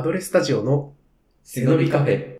[0.00, 0.94] アドレスタジオの
[1.42, 2.38] 背伸びカフェ。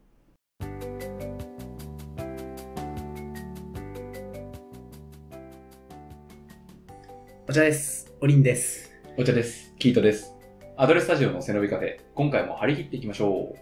[7.46, 8.14] お茶です。
[8.22, 8.90] おりんです。
[9.18, 9.74] お茶です。
[9.78, 10.32] キートです。
[10.78, 11.98] アドレスタジオの背伸びカフェ。
[12.14, 13.54] 今回も張り切っていきましょ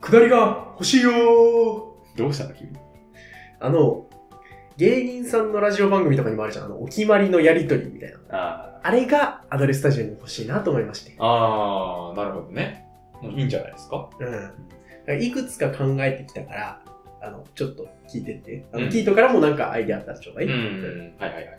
[0.00, 2.18] 下りが欲しいよう。
[2.18, 2.76] どうしたの君？
[3.60, 4.08] あの、
[4.76, 6.64] 芸人さんのラジオ番組とかにもあるじゃん。
[6.64, 8.18] あの、お決まりのやりとりみたいな。
[8.30, 11.14] ああれがアドレスタジオに欲しいなと思いまして。
[11.20, 12.85] あー、なるほどね。
[13.22, 14.08] いいんじゃないですか？
[15.08, 15.22] うん。
[15.22, 16.82] いくつか考えてきたから、
[17.22, 18.64] あの、ちょっと聞いてって。
[18.72, 20.46] あの、うんキートからもなんかアイデアあったらちょうだい。
[20.46, 21.14] うん。
[21.18, 21.58] はいはいはい。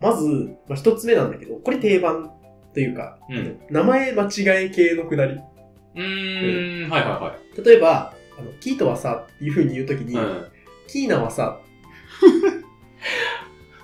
[0.00, 0.26] まず、
[0.68, 2.30] まあ、一つ目なんだけど、これ定番
[2.72, 5.32] というか、うん名前間違え系のくだり。
[5.34, 7.64] うーん、はいはいはい。
[7.64, 10.44] 例えば、あの、キートはさ、っていう風に言うときに、うん。
[10.86, 11.60] キーナはさ、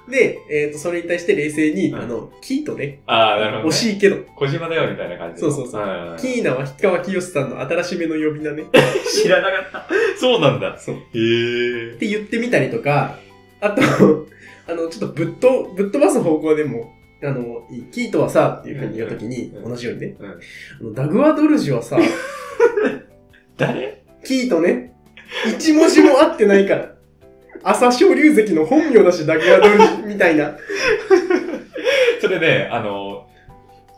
[0.09, 3.69] で、えっ、と、それに対して冷静に、うんあの、キートね、ああ、なるほど、ね。
[3.71, 5.41] 惜しいけど、小島だよみたいな感じで。
[5.41, 8.65] そうそうそうんキーナは氷川きよしさんの新しめの呼び名ね。
[9.11, 9.89] 知らなかった。
[10.19, 10.79] そうなんだ。
[10.79, 10.95] そう。
[10.97, 11.95] へえ。
[11.95, 13.19] って言ってみたりとか、
[13.61, 13.81] あと、
[14.69, 20.27] あの、ちょっとぶっと、ぶっ飛ばす方向でも、あの、いいキートはさ、っていう風に言うときに、うん同じようにね、うん。
[20.27, 20.35] あ
[20.83, 21.99] のダグワドルジはさ、
[23.57, 24.03] 誰？
[24.23, 24.93] キートね、
[25.47, 26.94] 一文字も合ってないから。
[27.65, 30.55] 朝青龍関の本名だし、ダグワドルジみたいな。
[32.21, 33.27] それね、あの、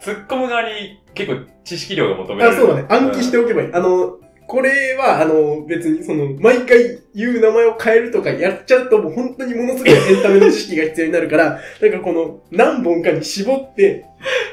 [0.03, 2.63] 突っ込む側に結構知識量が求めらあ、れる。
[2.63, 2.87] そうだね。
[2.89, 3.71] 暗記しておけばいい。
[3.73, 14.05] あの、これは、あの、別に、その、毎回言う名前を変えるとかやっちゃうと、もう本当にものすごいエンタメの知識が必要になるから、 なんかこの、何本かに絞って、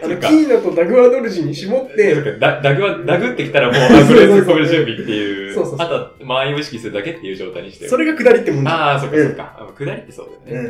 [0.04, 5.54] あの、キーナとダグワドルジに絞っでて、ダダグは、ダグってきたらもう、あ、それ突っ込める準備っていう。
[5.56, 7.90] そうそうあとは、間合いを意識するだけっていう状態にしてる。
[7.90, 8.72] それが下りってもんだ。
[8.72, 9.56] ああ、そっかそっか。
[9.60, 10.70] あ下りってそうだよね。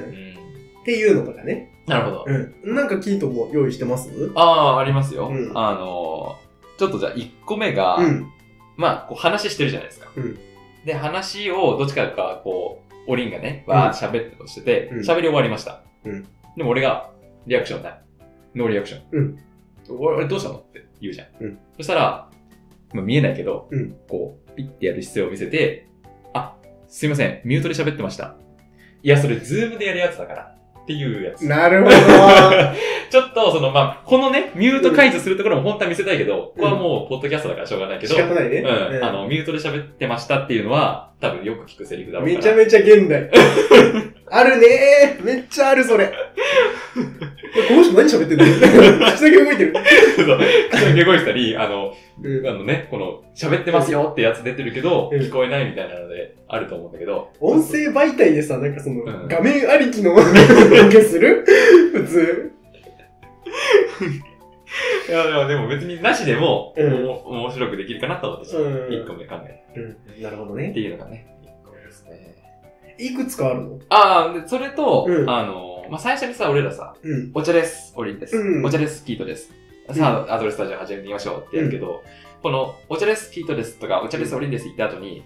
[0.82, 1.68] っていうのとかね。
[1.68, 2.26] うんなるほど。
[2.26, 2.76] うん。
[2.76, 4.10] なんかキートも用意してます？
[4.36, 4.42] あ
[4.78, 5.28] あ、ありますよ。
[5.28, 8.26] うんあのー、ちょっとじゃあ1個目が、うん。
[8.76, 10.10] まあ、こう話してるじゃないですか。
[10.16, 10.40] うん
[10.86, 15.82] で、話をどっちかが、こう、おりんがね、わーって喋ってとしててうん、喋、り終わりました。
[16.04, 17.10] うんでも俺が、
[17.48, 18.02] リアクションない。
[18.56, 19.02] ノーリアクション。
[19.12, 19.40] うん
[19.90, 21.28] 俺、俺どうしたのって言うじゃん。
[21.40, 22.30] うんそしたら、
[22.94, 25.88] まあ、見えないけど、うんこう、ピッてやる姿勢を見せて、
[26.34, 26.56] あ、
[26.88, 28.36] すいません、ミュートで喋ってました。
[29.02, 30.56] いや、それ、ズームでやるやつだから。
[30.84, 31.48] っていうやつ。
[31.48, 31.96] なるほど。
[33.10, 38.60] ちょっと、その、まあ、このね、ミュート解除するところも本当は見せたいけど、ここはもう、ポッドキャストだからしょうがないけど、仕方ないね。
[38.60, 42.38] うん、あの、ミュートで喋ってましたっていうのは、多分よく聞くセリフだろうから。
[42.38, 43.30] めちゃめちゃ現代。
[44.30, 46.08] あるねーめっちゃある、それ。
[46.08, 48.46] この人何喋ってんの？
[48.46, 49.74] 口だけ動いてる。
[50.18, 50.40] そう
[50.72, 57.30] 口だけ動いてたり、あの、うんあのね、この、喋ってますよってやつ出てるけど、うん聞こえないみたいなので、あると思うんだけど。
[57.40, 60.22] 音声媒体でさ、なんかその、うん画面ありきの ボ
[60.92, 61.46] ケする？
[61.94, 62.52] 普通。
[65.08, 70.24] いや、いやでも別になしでも、うんお面白くできるかなと思って、うん1個目考えうん。
[70.24, 70.54] なるほどた。
[70.54, 70.72] っね。
[70.74, 72.36] ていうのがね、1個目ですね。
[72.98, 73.80] いくつかあるの？
[73.90, 77.32] ああ、で、それと、うんあの、まあ、最初にさ、俺らさ、うん。
[77.34, 78.36] お茶です、オリンです。
[78.38, 79.52] うんお茶です、キートです。
[79.92, 82.04] さあ、アドレスタジオ始めてみましょうってやるけど、
[82.42, 85.24] この、お茶です、キートですとか、お茶です、オリンです言った後に、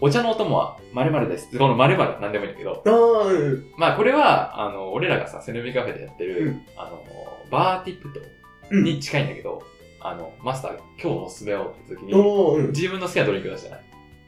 [0.00, 1.56] お茶のお供は〇〇です。
[1.56, 3.64] この〇〇なんでもいいんだけど、ああ、うん。
[3.78, 7.02] まあこれは、あの、俺らがさ、セノビカフェでやってる、うんあの、
[7.50, 8.26] バーティップとうん。
[8.70, 9.62] に近いんだけど、
[10.00, 12.66] あの、マスター、今日おすすめをって時に、おー、うん。
[12.68, 13.80] 自分の好きなドリンク出してない？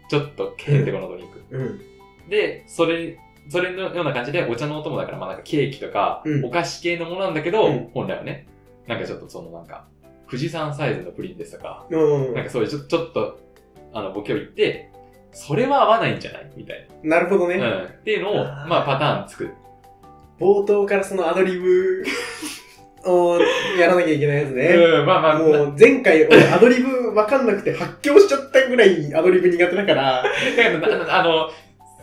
[0.09, 1.42] ちょっと、ケーテコのドリンク。
[1.51, 1.80] うん。
[2.28, 3.18] で、それ、
[3.48, 8.47] それのような感じでお茶のお供だから、まあなんかケーキとか、うんお菓子系のものなんだけど、うん本来はね、
[8.86, 9.86] なんかちょっとそのなんか、
[10.27, 13.39] 富士山サイズのプリンですとか、うんなんかそういうちょちょっと、
[13.92, 14.91] あの、ボケを言って、
[15.33, 16.51] それは合わないんじゃない？
[16.57, 17.59] みたいなるほどね。
[17.59, 17.83] な。
[17.83, 17.84] うん。
[17.84, 19.54] っていうのを、あーまあパターン作る。
[20.41, 22.04] 冒頭からそのアドリブ
[23.09, 23.41] を
[23.78, 24.66] やらなきゃいけないやつね。
[24.69, 31.51] うん、まあまあ、もう前回俺アドリブわかんなくて発狂しちゃったぐらいアドリブ苦手だから、だからなあの、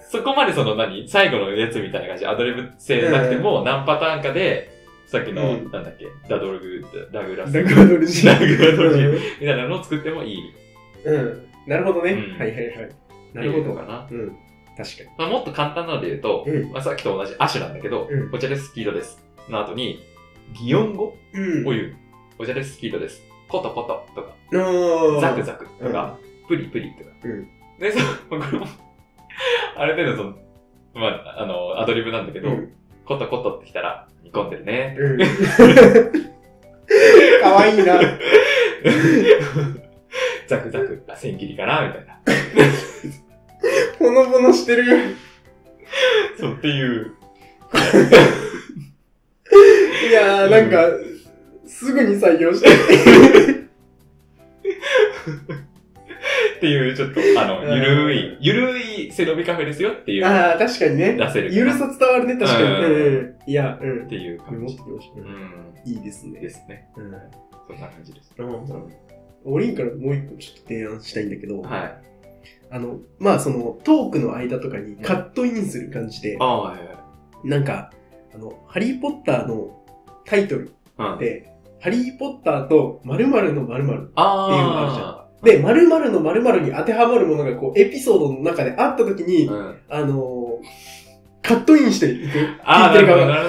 [0.10, 1.08] そこまでその何？
[1.08, 4.72] 最後のやつみたいな感じでアドリブ性なくても何パターンかで、
[5.08, 7.54] さっきの、うんなんだっけ、ダドルグ、ダダグラス。
[7.54, 8.26] ダグアドルジ。
[8.26, 10.54] ダグアドルジうんみたいなのを作ってもいい。
[11.06, 11.48] うん。
[11.68, 12.14] なるほどね。
[12.14, 12.90] うんはいはいはい。
[13.34, 13.76] なるほど。
[13.76, 14.08] かな。
[14.10, 14.38] うん。
[14.78, 15.10] 確かに。
[15.18, 19.24] まあ、もっと簡単なので言うと、うんまあ、さっきと同じアシュなんだけど、うんお茶です、キートです。
[19.50, 20.04] の後に、
[20.54, 21.16] 擬音語？
[21.34, 21.68] うん。
[21.68, 21.96] を言う。
[22.38, 23.22] お茶です、キートです。
[23.48, 27.10] コトコトとか、のザクザクとか、プリプリとか。
[27.24, 27.48] うん
[27.80, 28.00] で、そ
[28.30, 28.68] これも、
[29.76, 30.38] ある程度その、
[30.94, 32.72] まあ、あの、アドリブなんだけど、うん
[33.06, 34.98] コトコトってきたら、煮込んでるね。
[35.00, 35.20] うん。
[37.40, 38.00] かわいいな。
[40.48, 41.88] ザクザク、あ、千切りかな？
[41.88, 42.20] みたいな。
[44.00, 45.16] ほのぼのしてる。
[46.40, 47.14] そうっていう。
[50.10, 50.88] いやー、なんか、
[51.66, 52.70] すぐに採用して。
[56.58, 61.14] っていう、ちょっと、あの、ゆるい、ゆるい背伸びカフェですよっていう、ああ、確かにね。
[61.14, 63.52] 出せるゆるさ伝わるね、確かに。
[63.52, 64.10] いや、うんっ。
[64.10, 65.92] ていうメ感じ。
[65.92, 66.40] いいですね。
[66.40, 66.88] ですね。
[66.98, 67.12] うん。
[67.68, 68.34] そんな感じです。
[68.38, 69.06] うん
[69.48, 72.02] オリンからもう一個ちょっと提案したいんだけど、はい。
[72.72, 76.84] あの、まあそのトークの間とかにカットインする感じで、ああ、はいは
[77.44, 77.48] い。
[77.48, 77.92] なんか、
[78.36, 79.84] あの、ハリーポッターの
[80.26, 81.18] タイトルうん。
[81.18, 81.52] で、
[81.82, 89.80] ハリーポッターと〇〇の〇〇あっていうのがあるじゃあで、〇〇の〇〇に当てはまるものがこうエピソードの中であった時に、うん。
[89.90, 90.96] あのー
[91.46, 92.60] カットインしていく。
[92.64, 92.94] ああ、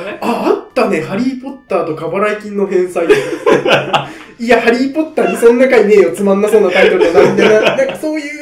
[0.05, 0.19] ね。
[0.21, 3.07] あ、あったね、ハリーポッターと過払い金の返済。
[4.39, 8.37] いや、ハリーポッターにそんな回ねえよ、つまんなそうなタイトルだな、みたいな、なんかそういう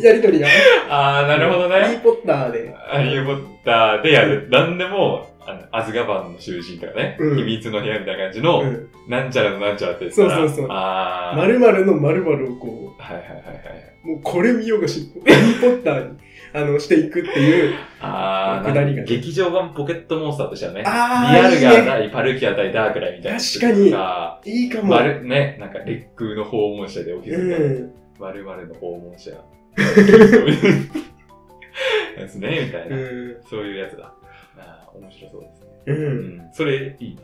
[0.00, 0.52] やりとりがね。
[0.88, 1.80] ああ、なるほどね。
[1.80, 2.72] ハリーポッターで。
[2.72, 4.48] ハリー・ポッターでやる。
[4.50, 8.88] なんでも、あの、アズガバンの囚人とかね、うん秘密の部屋みたいな感じの、うん。
[9.08, 11.36] なんちゃらのなんちゃらって言ったらそうそうそうああ。
[11.36, 13.44] 〇〇の〇〇をこはいはいはいはい。
[14.04, 16.18] う、もうこれ見よがし、ハリーポッターに、
[16.52, 17.74] あの、していくっていう。
[18.00, 20.80] ああ、くだりがね劇場版ポケットモンスターとしてはね。
[20.80, 21.66] リあアルいいね。
[21.66, 23.38] ガー対パルキア対ダークライみたいな。
[23.38, 24.88] 確かにかいいかも。
[24.88, 27.80] まる、ね、なんか烈空の訪問者で起きうる。
[27.80, 27.92] ん。
[28.20, 29.32] まるまるの訪問者。
[32.16, 32.96] ですね、みたいうな。
[33.40, 33.42] ん。
[33.50, 34.14] そういうやつだ。
[34.98, 35.66] 面白そうですね。
[35.86, 35.92] う。
[35.92, 36.50] うんん。
[36.52, 37.22] それ、いいな。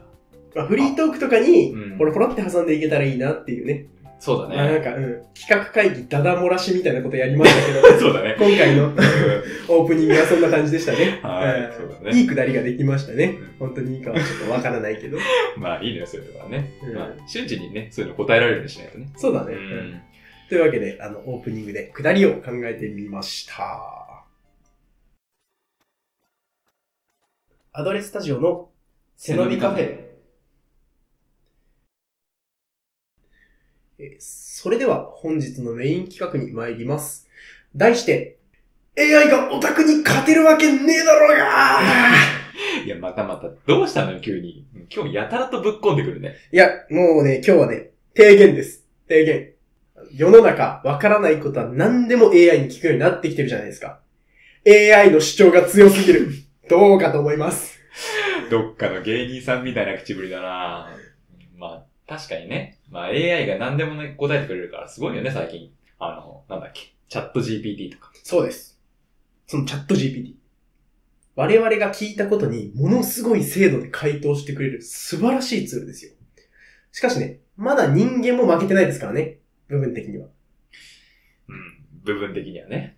[0.55, 3.87] まあ、フリートークとかに、うんポロポロって挟んでいけたらいいなっていうね。
[4.22, 4.81] そうだまあ、なんね。
[4.81, 5.22] か、うん。
[5.32, 8.37] 企画会議、ダダ漏らしみたいなことやりましたけど、 そうだね。
[8.38, 8.96] 今回のうん
[9.69, 11.20] オープニングはそんな感じでしたね。
[11.22, 13.69] はいうんそうだねいいくだりができましたねうん。
[13.69, 15.16] 本当にいいかはちょっとわからないけど。
[15.56, 16.70] まあ、いいのよ、そういうとこはね。
[16.82, 19.08] うんまあ、瞬時にね、そういうの答えられるようにしないとね。
[19.16, 19.55] そうだね。
[19.55, 20.00] ううんん。
[20.50, 24.10] というわけで、あの、オープニングでくだりを考えてみました。
[27.72, 28.69] アドレスタジオの
[29.17, 29.81] 背伸びカフェ。
[33.99, 34.20] えー
[34.62, 37.28] それでは本日のメイン企画に参ります。
[37.75, 38.38] 題して、
[38.99, 41.81] AI がオタクに勝てるわけねえだろうが
[42.84, 44.66] いや、またまた、どうしたのよ、急に。
[44.94, 46.34] 今日やたらとぶっ込んでくるね。
[46.52, 48.84] いや、もうね、今日はね、提言です。
[49.08, 49.52] 提言。
[50.12, 54.00] 世の中、わからないことは何でも AI に聞くようになってきてるじゃないですか。
[54.66, 56.28] AI の主張が強すぎる。
[56.70, 57.81] どうかと思います。
[58.49, 60.88] どっかの芸人さんみたいな口ぶりだな
[61.58, 62.78] まあ、確かにね。
[62.88, 65.72] まあ AI が何でもね、答えてくれるからすごいよね、最近。
[65.99, 66.94] あの、なんだっけ。
[67.08, 68.12] チャット GPT とか。
[68.22, 68.78] そうです。
[69.49, 70.37] そのチャット GPT。
[71.34, 76.12] 我々が聞いたことにものすごい精度で回答してくれる素晴らしいツールですよ。
[76.93, 79.38] しかしね、まだ人間も負けてないですからね。
[79.66, 80.28] 部分的には。
[81.49, 81.84] うん。
[82.05, 82.96] 部分的にはね。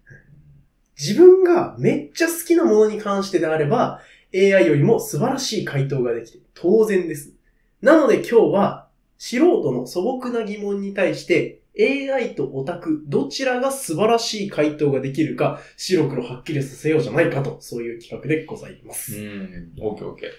[1.03, 4.01] 自分がめっちゃ好きなものに関してであれば、
[4.33, 7.33] AI よりも素晴らしい回答ができて当然です。
[7.81, 19.21] なので今日は素人の素朴な疑問に対して AI とオタクどちらが素晴らしい回答ができるか白黒はっきりさせようじゃないかとそういう企画でございますう。
[19.21, 19.73] ん。
[19.81, 20.31] オッケーオッケー。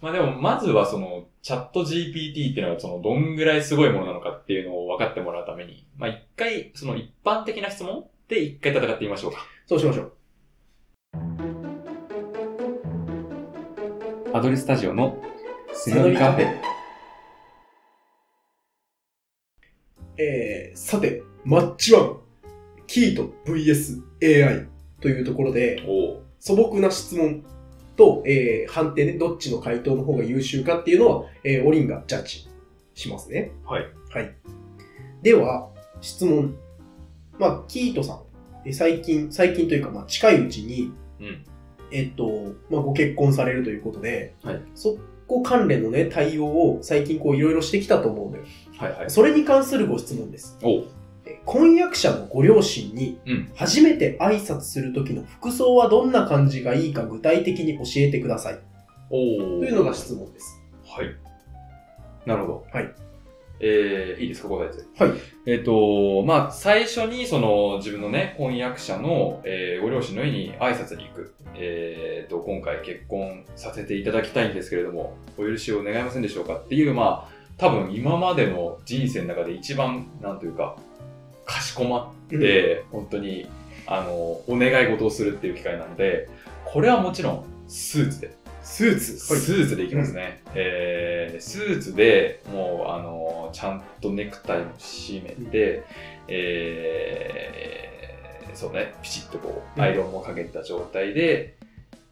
[0.00, 9.38] まあでも、まずはその、チャット GPT っていうのがその、どんぐらいすごいものなのかっていうのを分かってもらうために、まあ一回、その一般的な質問で一回戦ってみましょうか。
[9.66, 10.12] そうしましょう。
[14.32, 15.20] アドレスタジオの
[15.72, 16.54] 背伸びカフェ。
[20.16, 22.20] えー、さて、マッチワン、
[22.86, 24.68] キート VSAI
[25.00, 25.82] というところで、
[26.38, 27.44] 素朴な質問
[27.96, 32.48] と、えー判定でどっちの回答の方が優秀かっていうのは、えーオリンがジャッジ
[32.94, 33.50] しますね。
[33.64, 33.86] はい。
[34.10, 34.32] はい。
[35.22, 35.68] では、
[36.00, 36.54] 質問。
[37.40, 38.20] まあ、キートさん、
[38.66, 41.44] えー最近、最近というか、まあ、近いうちに、うん。
[41.90, 48.42] えっと、まあ、ご結婚されるということで、はいそこ関連のね、対応を最近こういろいろしてきたと思うのよ。
[48.76, 49.10] はいはい。
[49.10, 50.58] それに関するご質問です。
[50.62, 50.84] お
[51.46, 53.52] 婚約者のご両親にうん。
[53.54, 58.58] 初めて挨拶する時の服装はどんな感じがいいか具体的に教えてください。
[59.08, 60.60] おというのが質問です。
[60.84, 61.06] はい。
[62.26, 62.66] なるほど。
[62.72, 62.92] はい。
[63.60, 65.04] えー、いいですか、答えて。
[65.04, 65.18] はい。
[65.46, 71.34] えっ、と、まあ、最初に、その、自分のね、婚約者の、えーご両親の家に挨拶に行く。
[71.54, 80.76] えっ、と、今回結婚させていただきたいんですけれども、お許しを願いませんでしょうかっていう、まあ、多分今までの人生の中で一番、なんというか、
[81.44, 83.46] かしこまって、本当に、
[83.86, 86.28] あの、お願い事をするっていう機会なので、
[86.64, 88.39] これはもちろん、スーツで。
[88.70, 89.18] スーツ。
[89.18, 90.42] スーツでいきますね。
[90.54, 95.82] えー、スーツでもう、あの、ちゃんとネクタイも締めて、
[96.28, 101.56] えー、そうね、ピチッとこう、うんアイロンもかけた状態で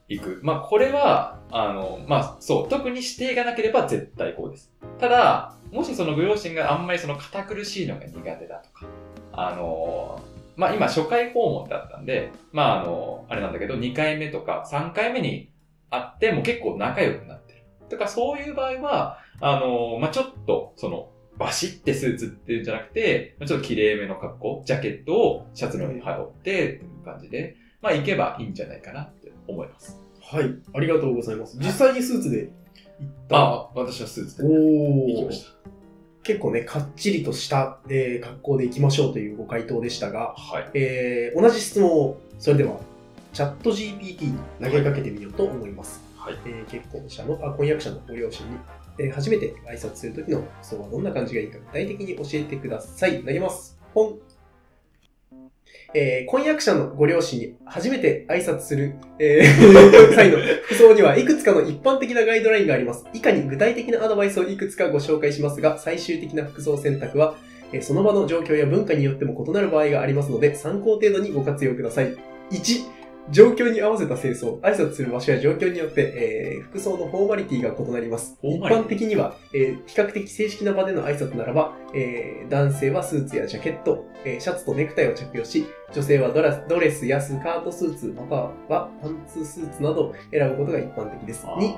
[0.09, 0.41] 行く。
[0.43, 4.73] まあ、これは、あの、まあ、そう、特に指定がなければ絶対こうです。
[4.99, 8.87] ただ、もしそのご両親があんまりその堅苦しいのが苦手だとか、
[9.33, 10.21] あの、
[10.57, 15.51] まあ今初回訪問だったんで、まああの、あれなんだけど、2回目とか3回目に
[15.91, 17.65] 会って、もう結構仲良くなってる。
[17.89, 30.01] とかそういう場合は、あの、まあちょっと、その、バシッてスーツっていうんじゃなくて、まあちょっと綺麗めの格好、ジャケットをシャツの上に羽織って、っていう感じで、まあ行けばいいんじゃないかなって思います。
[30.21, 30.53] はい。
[30.75, 31.57] ありがとうございます。
[31.59, 32.51] 実際にスーツで行っ
[33.29, 33.37] た？
[33.37, 35.53] あ、私はスーツで行きました。
[36.25, 40.71] 結構ね、かっちりとした、えー格好で行きましょうというご回答でしたが、はい。
[40.75, 42.81] えー同じ質問を、それでは、
[43.39, 46.03] チャット GPT に投げかけてみようと思います。
[46.17, 46.35] はい。
[46.45, 48.59] えー結婚者の、あ、婚約者のご両親に、
[48.99, 53.23] えー初めて挨拶するときの服装はどんな感じがいいか具体的に教えてください。
[53.23, 53.79] 投げます。
[53.95, 54.19] ポン。
[55.95, 63.05] えー婚約者のご両親に初めて挨拶する、えー際の 服装にはいくつかの一般的なガイドラインがあります。
[63.15, 67.37] 以下に具体的なアドバイスをいくつかご紹介しますが、最終的な服装選択は、
[67.73, 72.17] えーその場の状況や文化によっても異なる場合がありますので、参考程度にご活用ください。
[72.51, 72.98] 1、
[73.31, 78.39] 状況に合わせた清掃、挨拶する場所や状況によって、えー服装のフォーマリティが異なります。
[78.43, 88.35] 一般的には、えー比較的正式な場での挨拶ならば、えー男性はスーツやジャケット、えーシャツとネクタイを着用し、女性はドラドレスやスカートスーツ、また
[88.75, 91.47] はパンツスーツなどを選ぶことが一般的です。
[91.47, 91.77] 2、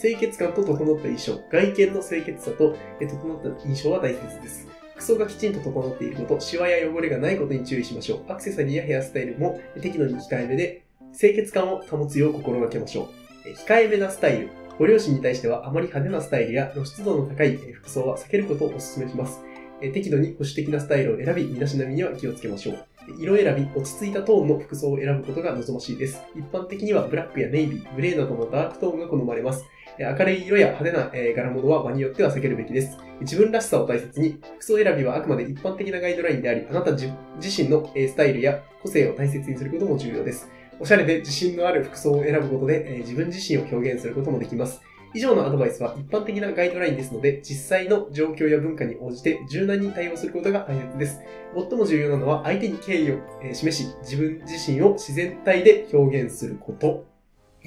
[0.00, 4.66] 清潔感と整った衣装、外見の清潔さとえー整った印象は大切です。
[4.94, 8.32] 服装がきちんと整っていること、シワや汚れがないことに注意しましょう。
[8.32, 10.85] アクセサリーやヘアスタイルも適度に控えめで、
[11.18, 13.08] 清潔感を保つよう心がけましょ
[13.44, 13.48] う。
[13.66, 14.50] 控えめなスタイル。
[14.78, 19.40] ご両親に対してはあまり派手なスタイルや露出度の高い服装は避けることをお勧めします。
[19.80, 22.78] 適度に保守的なスタイルを選び、身だしなみには気をつけましょう。
[23.18, 26.22] 色選び、落ち着いたトーンの服装を選ぶことが望ましいです。
[26.34, 29.64] 一般的にはブラックやネイビー、グレーなどのダークトーンが好まれます。
[29.98, 32.98] 明るい色や派手な柄物は場によっては避けるべきです。
[33.20, 37.06] 自分らしさを大切に、服装選びはあくまで一般的なガイドラインであり、あなた自
[37.40, 40.50] 身のスタイルや個性を大切にすることも重要です。
[40.78, 44.82] おしゃれで自信のある服装を選ぶことで、えー自分自身を表現することもできます。
[45.14, 51.20] 以上のアドバイスは一般的なガイドラインですので、実際の状況や文化に応じて柔軟に対応することが大切です。
[51.54, 57.06] 最も重要なのは相手に敬意をえー示し、自分自身を自然体で表現すること。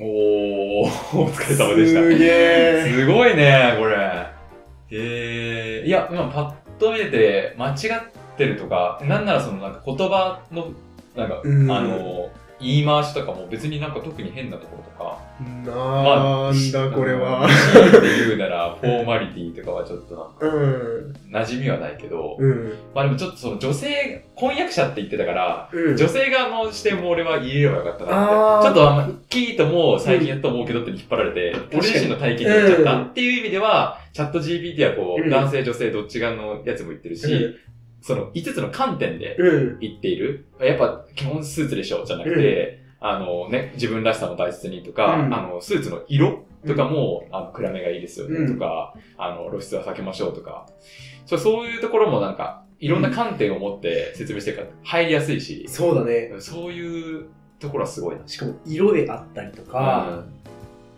[0.01, 2.01] おー、お疲れ様でした。
[2.01, 2.99] すげー。
[2.99, 4.27] すごいね、これ。
[4.91, 10.71] えー、いや、今パッと見てて、間違ってるとか、なんならそのなんか言葉の、
[11.15, 12.29] なんか、うんあの、
[12.61, 15.19] 言い回しとかも別になんか特に変なところとか。
[15.39, 17.47] なんだこれは。
[17.71, 21.15] 強いて言うなら、フォーマリティとかはちょっとなんか、うん。
[21.31, 22.73] 馴染みはないけど、うん。
[22.93, 25.97] まあでもちょっとその女性、婚約者って言ってたから、うん。
[25.97, 28.67] 女性側の視点も俺は入れればよかったなって。
[28.67, 37.55] ちょっとあの、キートも最近やっと思うけどって引っ張られて、俺自身の体験に言っちゃったっていう意味では、チャット GPT はこう、うん男性女性どっち側のやつも言ってるし、
[38.01, 39.79] その5つの観点でうん。
[39.79, 40.45] 言っている。
[40.61, 42.05] やっぱ基本スーツでしょ？
[42.05, 45.33] じゃなくて、あのね、自分らしさも大切にとか、うん。
[45.33, 48.45] あの、スーツの色とかも、あの暗めがいいですようん。
[48.47, 50.65] ねとか、あの、露出は避けましょうとか、
[51.25, 56.33] そういうところもなんか、いろんな観点を持って説明してるから入りやすいし、そうだね。
[56.39, 57.29] そういう
[57.59, 58.25] ところはすごいな。
[58.25, 60.23] しかも色であったりとか、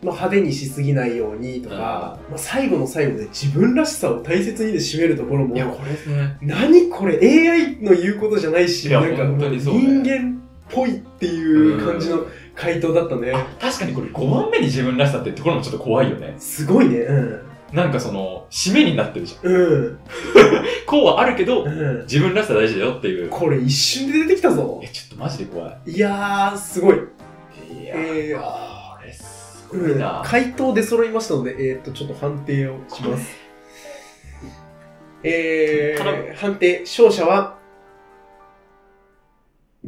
[0.02, 16.34] まあ、派手にしすぎないようにとか、まあ、最後の最後で自分らしさを大切にで締めるところもいや、これね、何これ AI の言うことじゃないしなんか人間っぽいっていう感じの回答だったね、あ、確かにこれ5番目に自分らしさってところもちょっと怖いよね。
[16.38, 16.98] すごいね。
[16.98, 17.42] うん。
[17.72, 19.50] なんかその、締めになってるじゃん。
[19.50, 19.98] うん、
[20.84, 23.28] こうはあるけど、うん、自分らしさ大事だよっていう。
[23.30, 24.80] これ一瞬で出てきたぞ。
[24.82, 25.90] え、ちょっとマジで怖い。
[25.92, 26.98] いやーすごい、い
[27.84, 28.61] やえー
[29.72, 30.22] これすごうんいな。
[30.24, 33.36] 回答出揃いましたのでえー、っとちょっと判定をします
[35.24, 37.58] え頼ー、判定勝者は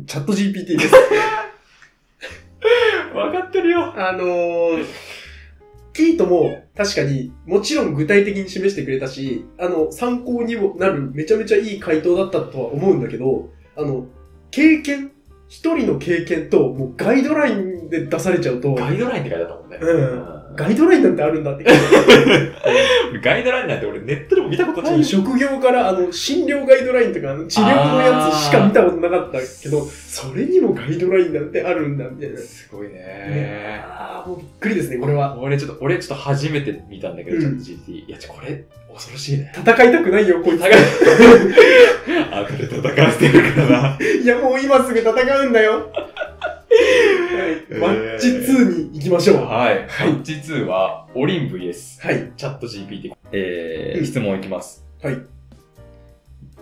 [0.06, 0.94] チャット GPT です
[3.14, 3.92] わかってるよ。
[3.96, 4.84] あのー、
[5.92, 14.06] キートも確かにもちろん具体的に示してくれたし、あの、参考にもなるめちゃめちゃいい回答だったとは思うんだけど、あの、
[14.50, 15.12] 経験、
[15.54, 19.78] 一人の経験ともうガイドラインで出されちゃうと、ガイドラインって書いてあったもんね。
[19.80, 20.18] うん。
[20.18, 21.64] んガイドラインなんてあるんだって。
[23.22, 25.04] ガイドラインなんて俺ネットでも見たことないよ。
[25.04, 32.38] 職業からあの診療ガイドラインとかあの治療のやつしか見たことなかったけど、それにもガイドラインなんてあるんだみたいな。
[32.38, 33.84] すごいねね。
[33.86, 35.38] ああ、もうびっくりですね、これは。
[35.38, 38.06] 俺ちょっと、俺ちょっと初めて見たんだけど、うんチャット GT。
[38.06, 39.52] いや、ちょ、これ、恐ろしいね。
[39.56, 40.62] 戦いたくないよ、こいつ。
[40.64, 43.98] あ、これ戦わせてるからな。
[44.22, 45.90] いや、もう今すぐ戦うんだよ。
[46.74, 49.36] はい、マッチ2に行きましょう。
[49.36, 49.86] ははい。
[49.86, 52.32] はいマッチ2は、オリン VS、い。
[52.36, 53.14] チャット GPT。
[53.32, 54.84] えー、うん質問いきます。
[55.02, 55.18] はい。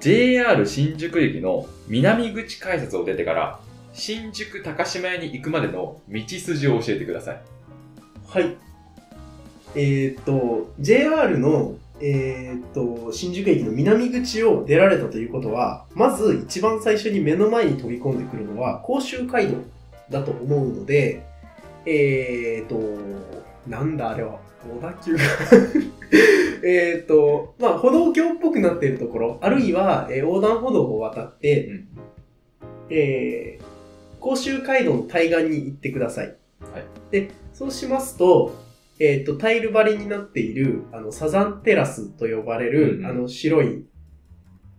[0.01, 3.61] JR 新宿駅の南口改札を出てから、
[3.93, 7.43] 新宿高島屋に行くまでの道筋を教えてください。
[8.27, 8.57] はい。
[9.75, 19.59] えーっと、JR の、えーっと、新宿駅の南口を出られたということは、まず一番最初に目の前に飛び込んでくるのは甲州街道
[20.11, 21.25] だと思うので、
[21.87, 22.79] えーっと、
[23.69, 25.21] なんだあれは、小田急が
[26.65, 31.89] えーっと、まあ、歩道橋っぽくなっているところ、あるいは、えー横断歩道を渡って、うん。
[32.91, 33.73] えー
[34.21, 36.27] 甲州街道の対岸に行ってください。
[36.29, 36.85] はい。
[37.11, 38.55] で、そうしますと、
[39.01, 43.07] えっ、と、タイル張りになっている、あの、サザンテラスと呼ばれる、うんうん。
[43.07, 43.85] あの、白い、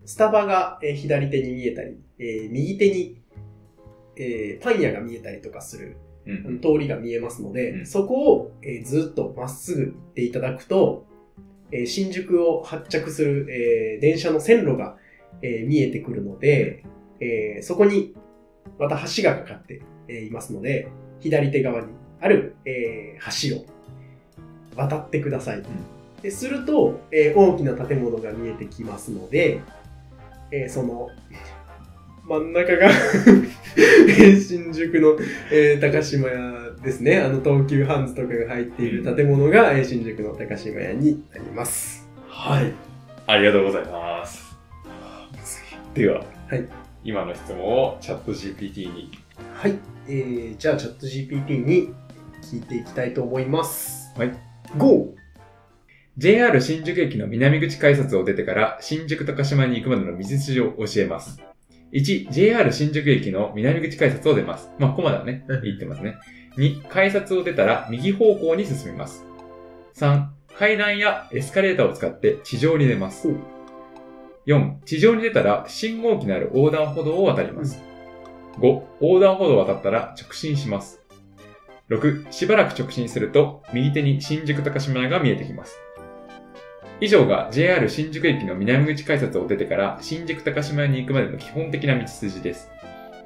[0.06, 3.22] スタバが、えー左手に見えたり、えー右手に、
[4.16, 6.60] えーパン屋が見えたりとかする、うん。
[6.62, 7.86] 通りが見えますので、うん。
[7.86, 11.06] そこを、えーずっとまっすぐ行っていただくと、
[11.72, 14.98] えー新宿を発着する、えー電車の線路が、
[15.42, 16.84] えー見えてくるので、
[17.20, 18.14] えーそこに
[18.80, 20.88] また橋がかかって、えーいますので、
[21.20, 21.88] 左手側に
[22.22, 23.66] ある、えー橋を
[24.76, 25.64] 渡ってください。
[26.22, 29.60] ですると、えー大きな建物が見えてきますので、
[30.52, 31.10] えーその
[32.26, 35.18] 真ん中がえー新宿の、
[35.52, 37.20] えー高島屋ですね。
[37.20, 42.08] あの東急ハンズとかが入っている建物が、えー新宿の高島屋になります。
[42.28, 42.74] はい。
[43.28, 44.56] ありがとうございます。
[45.94, 46.68] では、はい
[47.06, 49.12] 今の質問をチャット GPT に。
[49.54, 49.78] はい。
[50.08, 51.94] えー、じゃあチャット GPT に
[52.42, 54.14] 聞いていきたいと思います。
[54.18, 54.32] はい。
[54.78, 55.14] GO!
[56.18, 61.42] JR 新宿駅の南口改札を出てから新宿高島屋に行くまでの道筋を教えます。
[61.94, 64.72] 1、JR 新宿駅の南口改札を出ます。
[64.80, 66.16] まあ、ここまではね、うん言ってますね。
[66.58, 69.24] 2、改札を出たら右方向に進みます。
[69.96, 70.26] 3、
[70.58, 73.38] 階段やエスカレーターを使って地上に出ますほう。
[74.48, 77.80] 4、地上に出たら信号機のある横断歩道を渡ります。
[78.58, 81.00] 5、横断歩道を渡ったら直進します。
[81.90, 85.78] 6、しばらく直進すると右手に新宿高島屋が見えてきます。
[87.04, 92.72] 以上が JR 新宿駅の南口改札を出てから新宿高島屋に行くまでの基本的な道筋です。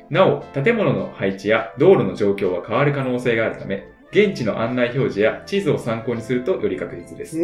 [0.10, 7.38] なお、建物の配置や道路の状況は変わる可能性があるため、現地の案内表示や地図を参考にするとより確実です。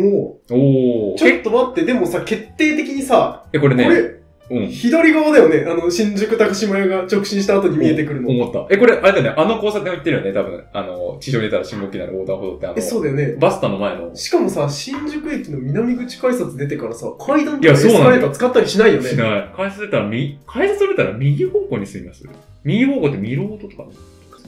[0.49, 1.17] おー。
[1.17, 4.67] ちょっと待って、でもさ、決定的にさ、え、これね、これ、うん。
[4.67, 5.65] 左側だよね。
[5.67, 8.29] あの、新宿高島屋が直進した後に見えてくるの。
[8.29, 8.67] 思った。
[8.69, 10.63] え、これ、あれだよね、あの交差点を言ってるよね、多分。
[10.73, 13.35] あの、地上に出たら信号機なる横断歩道ってあの、え、そうだよね。
[13.39, 14.15] バスタの前の。
[14.15, 19.09] しかもさ、新宿駅の南口改札出てからさ、階段いとかエスやそうなんだよカレーター使ったりしないよね。
[19.09, 19.53] しない。
[19.55, 22.23] 改札出たら右、改札出たら右方向に進みます？
[22.63, 23.85] 右方向ってミロードとか？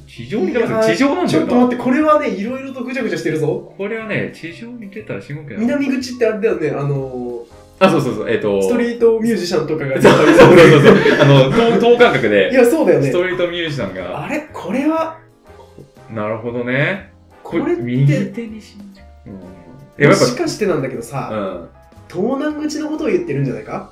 [0.08, 1.32] 地上に出ます地上なんだ。
[1.32, 3.74] ちょっと待って、これはね、いろいろとぐちゃぐちゃしてるぞ。
[3.78, 5.62] これはね、地上に出たら信号機なる。
[5.62, 7.46] 南口ってあれだよね、あの
[7.80, 10.96] あ、そうそうそう、えっ、と、ー、ストリートミュージシャンとかがそうそうそうそう。
[11.22, 13.12] あの、等等間隔いで、や、そうだよねス。
[13.12, 14.48] トリートミュージシャンが、あれ？
[14.54, 15.18] これは、
[16.14, 17.12] なるほどね。
[17.44, 19.04] これ右手に新宿。
[19.28, 19.40] うん。
[19.98, 21.70] え、やもしかしてなんだけどさ、うん。
[22.08, 23.92] 東南口のことを言ってるんじゃないか？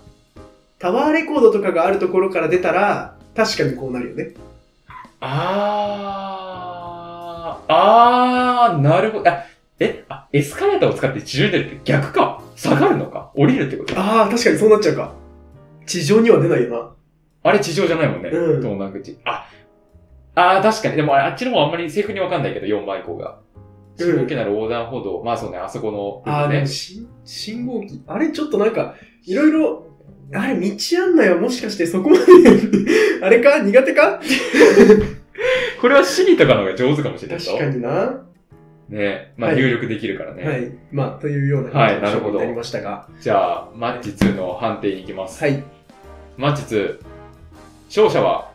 [0.79, 4.33] タワーレコードとかがあるところから出たら、確かにこうなるよね。
[5.19, 9.29] あー、あー、なるほど。
[9.29, 9.45] あ、
[9.79, 12.42] え、あ、エスカレーターを使って地上に出るって逆か。
[12.69, 13.31] 下がるのか？
[13.35, 13.99] 降りるってこと？
[13.99, 15.13] ああ、確かにそうなっちゃうか。
[15.85, 16.91] 地上には出ないよな。
[17.43, 18.29] あれ地上じゃないもんね。
[18.29, 19.17] うん東南口。
[19.25, 19.45] あ、
[20.35, 20.95] あー、確かに。
[20.95, 23.29] でもあれあっちの方あんまり正確にわかんないけど、4番以降が。
[23.29, 23.43] うん
[23.95, 25.21] 信号機なる横断歩道。
[25.23, 26.65] まあそうね、あそこのああ、でねも。
[26.67, 28.01] 信信号機。
[28.07, 29.83] あれちょっとなんか、いろいろ、
[30.33, 32.23] あれ道案内はもしかしてそこまで、
[33.21, 33.59] あれか？
[33.59, 34.19] 苦手か？
[35.79, 38.23] これはシリとかの方が上手かもしれない確かにな。
[38.93, 39.33] はね。
[39.37, 40.67] まあはい入力できるからね。
[40.67, 40.95] い。
[40.95, 43.07] まあ、というようなはいなるほどになりましたが。
[43.19, 45.43] じゃあ、マッチ2の判定に行きます。
[45.43, 45.63] はい。
[46.37, 46.99] マッチ2。
[47.87, 48.51] 勝者は、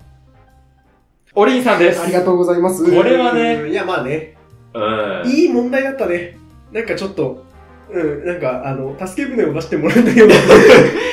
[1.34, 2.00] オリンさんです。
[2.00, 2.84] ありがとうございます。
[2.84, 3.70] これはねうん。
[3.70, 4.36] いや、まあね。
[4.74, 4.80] う
[5.26, 5.30] ん。
[5.30, 6.36] いい問題だったね。
[6.72, 7.44] なんかちょっと、
[7.90, 10.34] うん、なんか、あの、助け舟を出してもらえたような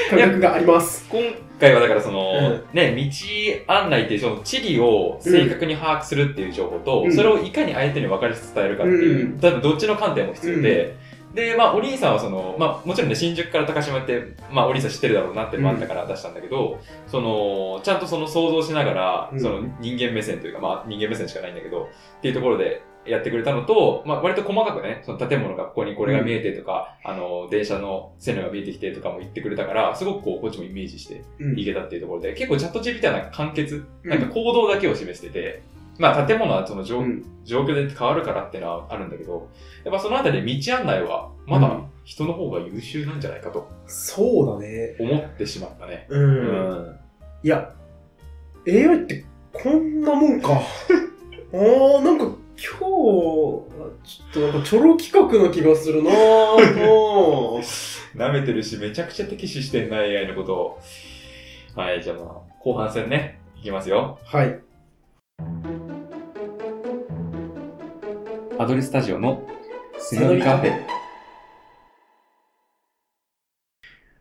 [0.09, 1.07] 感覚があります。
[1.09, 1.21] 今
[1.59, 2.77] 回はだからその、うん。
[2.77, 7.13] ね、道案内っていうその地理を正確に把握するっていう情報と、うん。
[7.13, 9.39] それをいかに相手に分かりやすく伝えるかっていう、うん。
[9.39, 10.95] 多分どっちの観点も必要で、
[11.33, 19.39] で、まあ、お兄さんはその、まあ、もちろんね、新宿から高島って、まあ、お兄さん知ってるだろうなってもあったから出したんだけど、その、ちゃんとその想像しながら、うん。
[19.39, 35.61] その人間目線というか、まあ、人間目線しかないんだけど、っていうところでやってくれたのと、まあ、割と細かくね、その建物がここにこれが見えてとか、あの、電車の線路が見えてきてとかも言ってくれたから、すごくこう、こっちもイメージしてうんいけたっていうところで、結構チャット GPT は簡潔、うんなんか行動だけを示してて、
[35.97, 39.49] まあ建物はその状,、うん状況で変わるからっていうのはあるんだけど、
[39.83, 44.95] やっぱそのあたりで道案内はまだ人の方が優秀なんじゃないかとそうだね。
[44.99, 46.05] 思ってしまったね。
[46.09, 46.19] う。
[46.19, 46.99] うんん。
[47.43, 47.73] いや、
[48.67, 50.59] AI ってこんなもんか。
[51.53, 52.25] あー、なんか
[52.57, 53.67] 今日、ちょ
[54.29, 56.15] っとなんかチョロ企画な気がするなぁ。
[58.15, 60.79] 舐めてるし、めちゃくちゃ敵視してんな、AI のことを。
[61.75, 62.27] はい、じゃあまあ、
[62.61, 64.17] 後半戦ね、いきますよ。
[64.23, 64.57] はい。
[68.57, 69.45] アドレスタジオの
[70.41, 70.81] カフェ。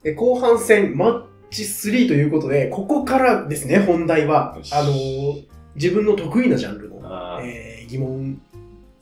[0.07, 6.94] え後半戦、マッチ3ということで、ここからですね、本題はあのー自分の得意なジャンル
[7.95, 8.41] 疑問、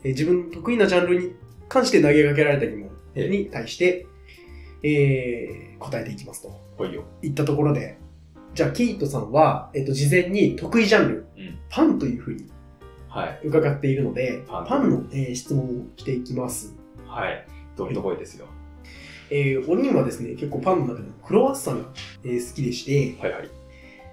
[0.04, 1.34] えー自分の得意なジャンルに
[1.68, 4.06] 関して投げかけられた疑問ええに対して、
[4.82, 7.04] えー答えていきますと来いよ。
[7.22, 7.98] いったところで、
[8.54, 12.44] じゃあ、キートさんは、えっ、と、事前に得意ジャンル、うんパンというふうに
[13.08, 13.40] はい。
[13.44, 16.74] 伺っているので、パンパンの、えー質問をしていきます。
[17.06, 17.46] はい。
[17.76, 18.46] どんとこいですよ。
[19.30, 21.88] えー、お人はですね、結構パンの中でもクロワッサンが、
[22.24, 23.50] えー好きでして、はいはい。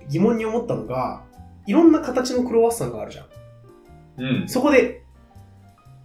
[0.08, 1.24] 疑問に思ったのが、
[1.68, 3.26] いろんな形のクロワッサンがあるじゃん。
[4.19, 4.49] うん。
[4.49, 5.01] そこで、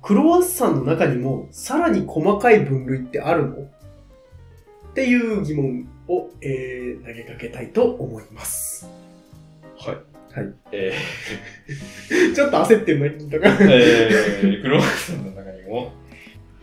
[0.02, 3.56] クロワッサンの中にもさらに細かい分類ってあるの？
[3.56, 8.88] っていう疑問を、えー投げかけたいと思います。
[9.78, 9.96] はい。
[10.38, 10.54] はい。
[10.72, 10.92] え
[12.34, 13.48] ちょっと焦ってるのに、とか。
[13.48, 15.92] ー、えー、クロワッサンの中にも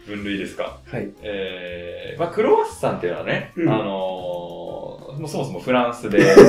[0.06, 0.80] 分類ですか？
[0.86, 1.10] はい。
[1.24, 4.91] えー、まあクロワッサンっていうのはね、うんあのー、
[5.22, 6.42] もうそもそもフランスで 生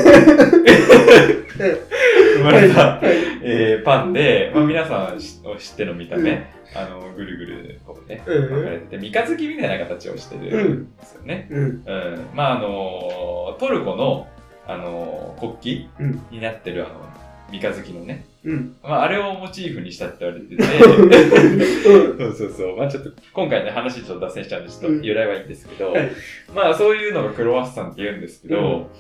[2.43, 3.07] まれた、はい。
[3.43, 11.49] えー、パンで、まあ、皆さん知知っての見た目、あの、ぐるぐる、こうね、うん分かれてて、三日月みたいな形をしてるうんんですよね。
[11.51, 11.65] うん。
[11.65, 11.83] うん。
[12.35, 14.27] まあ、あの、トルコの、
[14.67, 15.53] あの、国
[15.87, 16.95] 旗うんになってる、あの、
[17.53, 18.75] 三日月のね、うん。
[18.83, 22.19] まあ、あれをモチーフにしたって言われてて、うん。
[22.19, 22.77] そうそうそう。
[22.77, 26.11] まあちょっと、今回ね、話ちょっと脱線しちゃうんで、ちょっと由来はいいんですけど、はい
[26.55, 28.91] まあそういうのがクロワッサンって言うんですけど、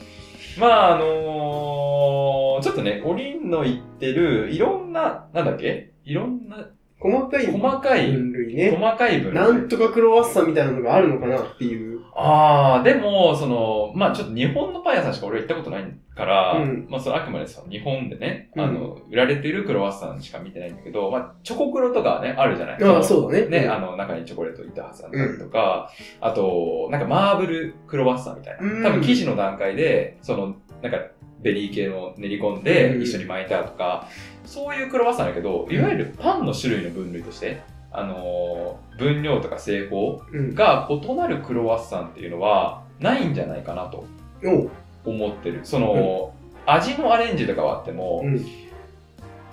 [0.61, 5.91] まああのーちょっとね、おりんの言ってる、いろんな、なんだっけ？
[6.05, 6.69] いろんな、
[7.01, 8.71] 細かい細かい、分類ね。
[8.79, 9.43] 細かい分類。
[9.43, 12.02] なんとかクロワッサンみたいなのがあるのかなっていう。
[12.25, 16.87] ああ、でも、その、まあちょっと日本のパン屋さんしか俺は行ったことないから、うん。
[16.89, 18.61] まあそれあくまでさ、日本でね、うん。
[18.63, 22.85] あの、売られてるクロワッサンしか見てないんだけど、まあチョコクロとかね、あるじゃない？
[22.85, 23.47] ああ、そうだね。
[23.47, 28.83] ね、あの、中にチョコレートを板挟んだりとか、あと、なんかマーブルクロワッサンみたいうん。
[28.83, 28.91] な。
[28.91, 30.99] 多分生地の段階で、その、なんか、
[31.41, 33.03] ベリー系の練り込んでうん。
[33.03, 34.07] 一緒に巻いたとか、
[34.45, 40.55] そういうクロワッサンだけど、いわゆるパンの種類の分類として、あのー分量とか製法うん。
[40.55, 44.05] が異なるクロワッサンっていうのはないんじゃないかなと。
[45.05, 45.61] 思ってる。
[45.65, 46.35] その、
[46.67, 48.47] 味のアレンジとかはあってもう、ん。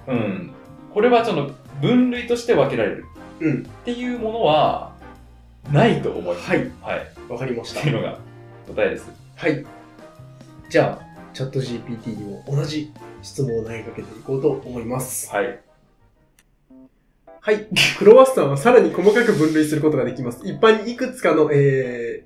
[0.08, 0.52] うん、
[0.93, 3.06] これはその分類として分けられる
[3.39, 3.60] うん。
[3.62, 4.93] っていうものは
[5.71, 6.49] ないと思います。
[6.49, 6.71] はい。
[6.82, 7.32] はい。
[7.32, 7.89] わかりましたって。
[7.89, 8.17] いうのが
[8.67, 9.10] 答えです。
[9.36, 9.65] はい。
[10.69, 15.30] じゃあ、チャット GPT にも同じ質問を投げかけていこうと思います。
[15.34, 15.60] はい。
[17.41, 17.67] はい。
[17.97, 20.41] クロワッサンはさらに細かく分類することができます。
[20.43, 22.25] 一般にいくつかの、え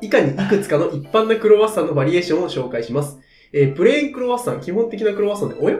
[0.00, 3.18] ー、以下にいくつかの一般なクロワッサンのバリエーションを紹介します。
[3.52, 5.78] えー、プレーンクロワッサン、基本的なクロワッサンで、おや？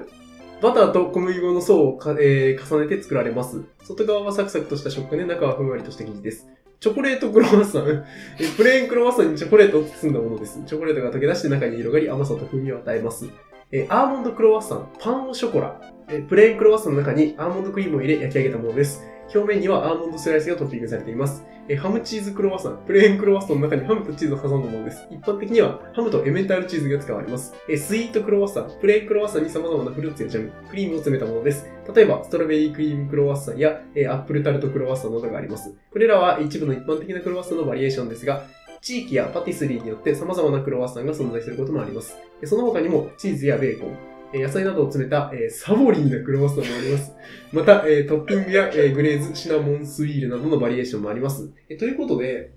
[0.61, 3.63] バターと小麦粉の層をか、えー重ねて作られます。
[3.85, 6.49] 外側はサクサクとした食感で中はふんわりとした生地です。
[6.81, 8.05] チョコレートクロワッサン。
[8.41, 10.61] えプレーンクロワッサンにチョコレートを包んだものです。
[10.67, 13.27] チョコレートが溶け出して中に広がり甘さと風味を与えます。
[13.71, 15.81] えーアーモンドクロワッサン、パンオショコラ。
[16.11, 19.03] えプレーンクロワッサンの中にアーモンドクリームを入れ焼き上げたものです。
[19.35, 21.45] 表面にはアーモンドスライスがトッピングされています。
[21.69, 25.07] えハムチーズクロワッサン、プレーンクロワッサンの中にハムとチーズを挟んだものです。
[25.11, 27.55] 一般的にはハムとエメンタルチーズが使われます。
[27.69, 31.67] えスイートクロワッサン、プレーンクロワッサンに様々なフルーツやジャム、クリームを詰めたものです。
[31.95, 35.75] 例えば、ストロベリークリームクロワッサンや、えアップルタルトクロワッサンなどがあります。
[35.93, 38.47] これらは一部の一般的なクロワッサンのバリエーションですが、
[38.81, 42.17] 地域やパティスリーによって様々なクロワッサンが存在することもあります。
[42.45, 47.13] その他にも、チーズやベーコン、野菜などを詰めた、サボリーなクロワッサンもあります。
[47.53, 51.49] また、トッピングや、グレーズ、シナモン、スイールなどのバリエーションもあります。
[51.79, 52.53] ということで、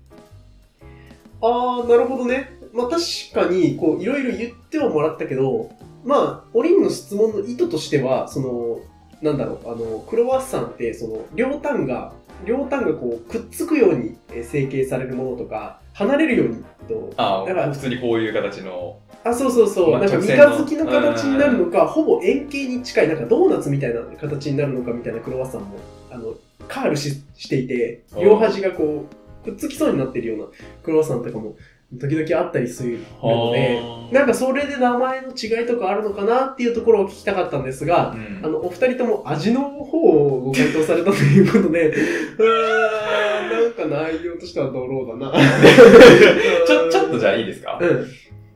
[1.40, 2.58] あー、なるほどね。
[2.72, 3.02] まあ確
[3.34, 5.70] かに、こう、いろいろ言ってはもらったけど、
[6.04, 8.80] まあ、おりんの質問の意図としては、その、
[9.22, 12.12] なんだろう、あの、クロワッサンって、その、両端が、
[12.44, 18.98] 両端がこう、くっつくようにえー成形されるものとか、離れるようにと、あだからあ、普通にこういう形の。
[19.24, 19.90] あ、そうそうそう。
[19.92, 25.78] まあなんか三日月の形になるのか、ほぼ円形に近い、なんかドーナツみたいな形になるのかみたいなクロワッサンも、
[26.10, 26.34] あの、
[26.68, 29.06] カールししていて、両端がこ
[29.44, 30.44] う、くっつきそうになってるような
[30.82, 31.56] クロワッサンとかも
[31.98, 38.40] 時々あったりするので、はなんかそれで名前の違いとかあるのかなっていうところを聞きたかったんですが、うん。
[38.42, 45.38] あの、お二人とも味の方をご回答されたということで、 うーん、なんか内容としてはドローだな。
[46.66, 48.06] ちょ、ちょっとじゃあいいですか、うん。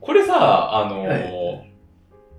[0.01, 1.67] これさ、あのーは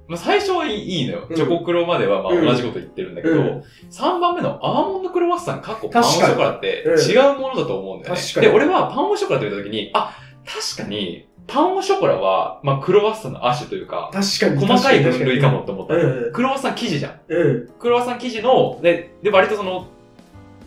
[0.08, 1.26] まあ、最初はいいいいのよ。
[1.28, 1.36] うん。
[1.36, 2.46] チョコクロまではまあうん。
[2.46, 3.62] 同じこと言ってるんだけど、うん。
[3.90, 6.98] 3番目のアーモンドクロワッサン、かっこパンオショコラってうん。
[6.98, 8.40] 違うものだと思うんだよね。
[8.40, 10.16] で、俺はパンオショコラって言った時に、あ、
[10.48, 14.66] 確かに、パンオショコラは、まあ、クロワッサンの亜種というか、確かに。
[14.66, 16.00] 細かい分類かもって思ったの。
[16.00, 17.20] うんクロワッサン生地じゃん。
[17.28, 17.68] うん。
[17.78, 19.86] クロワッサン生地の、で、で、割とその、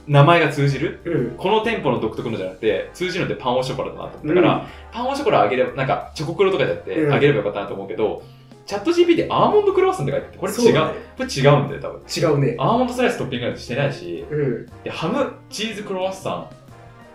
[0.07, 1.35] 名前が通じるうん。
[1.37, 8.23] この店舗の独特のじゃなくて、通じるのってパンオショコラだなと思ったから、パンオショコラあげれば、なんか、チョコクロとかじゃなくて、うんあげればよかったなと思うけど、
[8.65, 10.57] チャット GPT でアーモンドクロワッサンって書いてて、これ違う。
[10.61, 12.01] そうだねこれ違うんだよ、多分。
[12.07, 12.55] 違うね。
[12.59, 14.65] アーモンドスライストッピングなんてしてないし、うん。
[14.83, 16.47] でハム、チーズクロワッサン、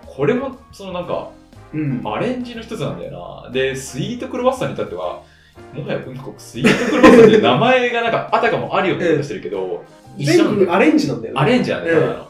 [0.07, 1.31] これも、そのなんか、
[1.73, 2.03] うん。
[2.05, 3.51] アレンジの一つなんだよな。
[3.51, 5.23] で、スイートクロワッサンに至っては、
[5.75, 9.85] もはや文国スイートクロワッサンっていう名前がなんか、あたかもあるようなことしてるけど。
[10.19, 11.41] 全部アレンジなんだよね。
[11.41, 12.21] アレンジなんだよ、うんただの。
[12.21, 12.27] うん。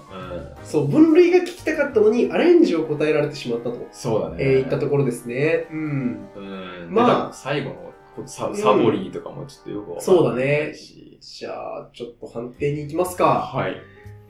[0.64, 4.36] そう、分類が聞きたかったのに、アレンジを答えられてしまったと、そうだね。
[4.38, 5.66] えー、言ったところですね。
[5.70, 6.28] うん。
[6.36, 6.88] うん。
[6.90, 7.86] まあまあ、最後の
[8.24, 10.06] サうんサボリーとかもちょっとよくわかんないし。
[10.06, 10.72] そうだね
[11.20, 13.40] じゃあ、ちょっと判定に行きますか。
[13.40, 13.76] はい。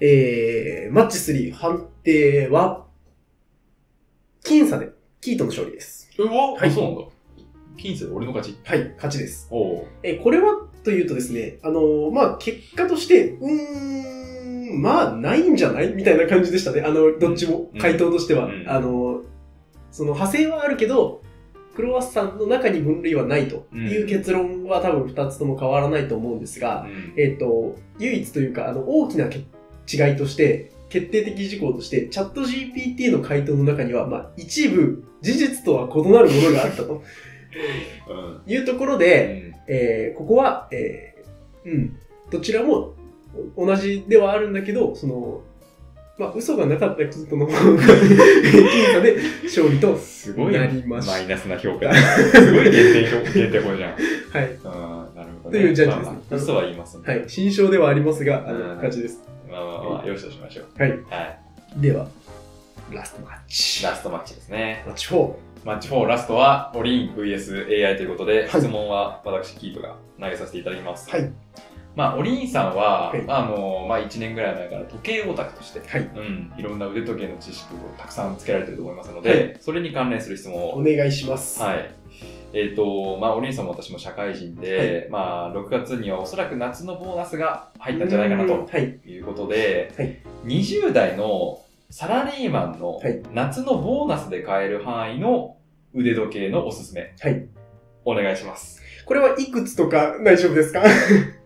[0.00, 2.86] えー、マッチ3、判定は、
[4.44, 4.90] 僅差で、
[5.26, 6.08] キートの勝利です。
[6.18, 7.04] うわ、はいあそうなんだ。
[7.76, 8.56] ピンスで俺の勝ち。
[8.62, 9.48] はい、勝ちです。
[10.04, 15.88] えーこれはというとですね、あのーまあ、結果として、うーん、まあ、ないんじゃない？
[15.94, 16.82] みたいな感じでしたね。
[16.82, 17.68] あの、どっちも？
[17.74, 18.46] う、ん回答としては。
[18.46, 19.24] うんあのー
[19.90, 21.22] その派生はあるけど、
[21.74, 29.38] クロワッサンの中に分類はないという結論は多分2つとも変わらないと思うんですが、うんえっ、と、唯一というか、あの、大きなけ
[29.92, 37.02] 違いとして、決定的事項として、チャット GPT の回答の中には、まあ、一部、事実とは異なるものがあったと
[38.46, 38.52] うん。
[38.52, 41.96] いうところで、えーここは、えーうん、
[42.30, 42.94] どちらも
[43.56, 45.42] 同じではあるんだけど、その、
[46.18, 51.94] まあ、嘘がなかったキートの方が、僅差で勝利とうん。、すごいなりましたマイナスな評価だ。
[51.94, 53.92] すごい減点評減点法じゃん。
[53.92, 54.50] はい。
[54.52, 55.60] うん、なるほど、ね。
[55.60, 57.10] というジャッジですねまあまあ嘘は言いますんで。
[57.10, 57.24] はい。
[57.26, 59.35] 新章ではありますが、あの、うん勝ちです。
[59.50, 60.82] まあまあまあ、よしとしましょう。
[60.82, 60.90] はい。
[60.90, 61.80] はい。
[61.80, 62.08] では、
[62.90, 63.84] ラストマッチ。
[63.84, 64.84] ラストマッチですね。
[64.86, 65.34] マッチ4。
[65.64, 71.10] マッチ4ラストは、オリン VSAI ということで、はい質問は私、キートが投げさせていただきます。
[71.10, 71.32] はい。
[71.96, 76.02] まあ、オリンさんは、はいあの、まあ、1年ぐらい前から時計オタクとして、はい。
[76.02, 81.60] うん、いろんな腕時計の知識をたくさんつけられてると思いますので、それに関連する質問をお願いします。
[81.62, 81.90] はい。
[82.58, 88.98] えっ、と、まあ、お兄さんも私も社会人で、まあ、6月にはおそらく夏のボーナスが入ったんじゃないかなうんとはい。
[89.06, 95.56] いうことで、はい20代のサラリーマンのはい夏のボーナスで買える範囲の
[95.92, 97.46] 腕時計のおすすめ、はい。
[98.06, 98.80] お願いします。
[99.04, 100.82] これはいくつとか大丈夫ですか？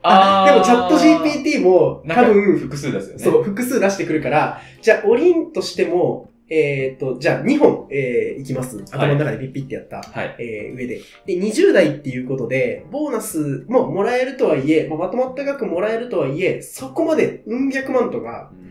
[0.02, 3.18] あ でもチャット GPT も多分、複数ですよね。
[3.24, 8.82] そう、複数出してくるから、じゃあ、オリンとしても、えっ、と、じゃあ、2本、えーいきます。
[8.90, 10.36] 頭の中でピッピってやった、はい。
[10.40, 11.00] えー上で。
[11.24, 18.70] で、20代っていうことで、ボーナスももらえるとはいえ、まあ、まとまった額もらえるとはいえ、そこまで、うん百万とか、うん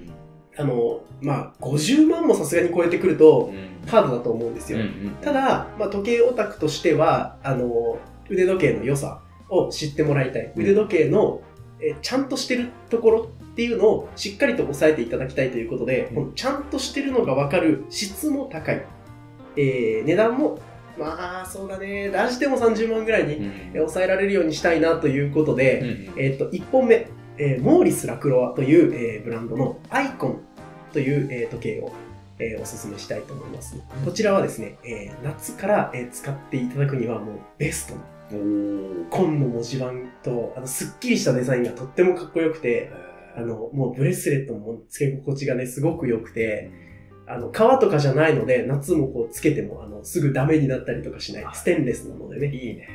[0.58, 4.80] あの、まあ、50万もさすがに超えてくると、うんハードだと思うんですよ。
[4.80, 7.98] うんうんただ、まあ、時計オタクとしては、あの、
[8.30, 10.52] 腕時計の良さを知ってもらいたい。
[10.54, 11.42] うん腕時計の、
[11.82, 16.16] えちゃんとしてるところっていうのをしっかりと押さえていただきたいということで、うん。
[16.16, 18.86] このちゃんとしてるのがわかる質も高い。
[19.58, 20.60] えー値段も、
[20.98, 30.40] まあ、そうだね、ラジでも30万ぐらいに抑えられるようにしたいなということで、うんえっ、と、1本目、えーモーリス・ラクロワという、えーブランドのアイコン
[30.94, 31.92] という、えー時計を、
[32.40, 33.76] えーおすすめしたいと思います。
[34.06, 38.02] こちらはですね、えー夏から、えー使っていただくにはもうベストな、
[39.10, 42.90] 紺の文字盤と、あの、すっきりしたデザインがとってもかっこよくて、
[43.40, 46.72] あの、もうブレスレットも付け心地がね、すごく良くて、
[47.28, 51.46] あの、革とかじゃないので、夏もこうつけても、あの、すぐダメになったりとかしない。
[51.54, 52.48] ステンレスなのでね。
[52.56, 52.88] いいね。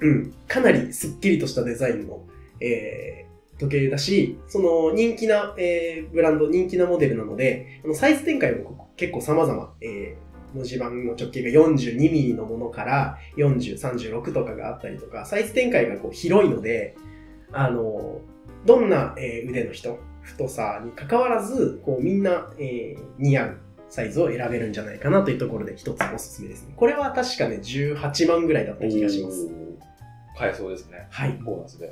[0.00, 2.26] うん、かなりすっきりとしたデザインの、
[2.60, 16.96] えー時計だし、その人気な、えーブランド、人気なモデルなので、あのサイズ展開も結構様々、えー文字盤の直径が 42mm のものから40、36とかがあったりとか、サイズ展開がこう広いので、
[17.52, 18.20] あの、
[18.64, 23.56] どんな、えー腕の人、太さに関わらず、こうみんな、えー似合う
[23.88, 26.74] サイズを選べるんじゃないかなというところで一つおすすめですね。
[26.76, 29.48] これは確かね、18万ぐらいだった気がします。
[30.38, 31.06] 買えそうですね。
[31.10, 31.32] はい。
[31.42, 31.90] ボーナスで。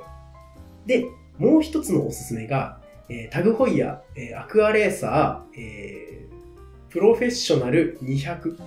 [0.85, 1.05] で、
[1.37, 2.79] もう一つのおすすめが、
[3.09, 8.57] えータグホイヤー、えーアクアレーサー、えープロフェッショナル200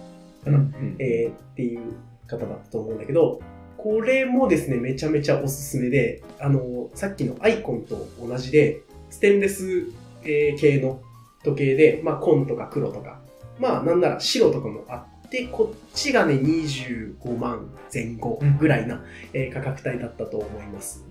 [0.44, 1.80] かな、うんえーっていう
[2.28, 3.40] 方だったと思うんだけど、
[3.82, 9.86] これもですね、めちゃめちゃおすすめで、あの、さっきのアイコンと同じで、ステンレス、
[10.22, 11.00] えー系の
[11.42, 13.20] 時計で、まあ、紺とか黒とか、
[13.58, 21.04] まあ、なんなら白とかもあって、こっちがね、25万前後ぐらいな、えー価格帯だったと思います。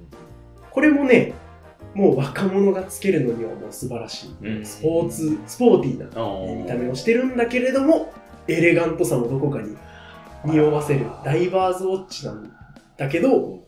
[0.69, 1.33] これもね、
[1.93, 4.47] もう若者がつけるのにはもう素晴らしい。
[4.47, 4.65] うん。
[4.65, 8.13] スポーツ、スポーティーな見た目をしてるんだけれども、
[8.47, 9.75] エレガントさもどこかに
[10.45, 11.07] 匂わせる。
[11.25, 12.60] ダイバーズウォッチなん
[13.01, 13.59] だけど、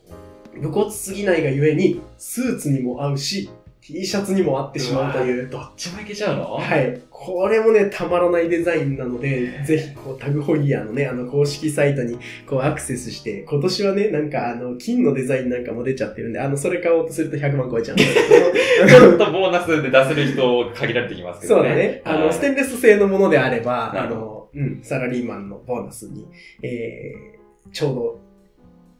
[0.60, 5.50] 武骨すぎないがゆえに、スーツにも合うし、T シャツにも合ってしまうという。
[5.50, 6.54] どっちもいけちゃうの？
[6.54, 7.00] はい。
[7.10, 12.16] これもね、たまらないデザインなので、ぜひ、こう、タグホイヤーのね、あの、公式サイトに、
[12.46, 21.60] こう、アクセスして、今年はね、なんか、あの、金のデザインなんかも出ちゃってるんで、あの、それ買おうとすると100万超えちゃうんですけちどょっとボーナスで出せる人限られてきますけどね。
[21.60, 22.02] そうだね。
[22.04, 26.26] あの、はいステンレス製のものであれば、あの、うん、サラリーマンのボーナスに、
[26.62, 28.23] えー、ちょうど、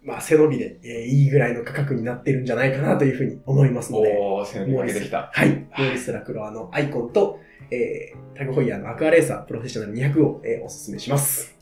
[0.04, 5.30] まあ、背伸びで、えーいいぐらいの価格になってるんじゃないかなというふうに思いますので、おー、背伸びかけてきた。
[5.32, 5.48] はい。
[5.48, 7.40] モーリス・ラクロアのアイコンと、
[7.70, 11.56] えー、タグホイヤーのアクアレーサープロフェッショナル200を、えーおすすめします。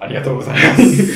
[0.00, 1.06] ありがとうございます。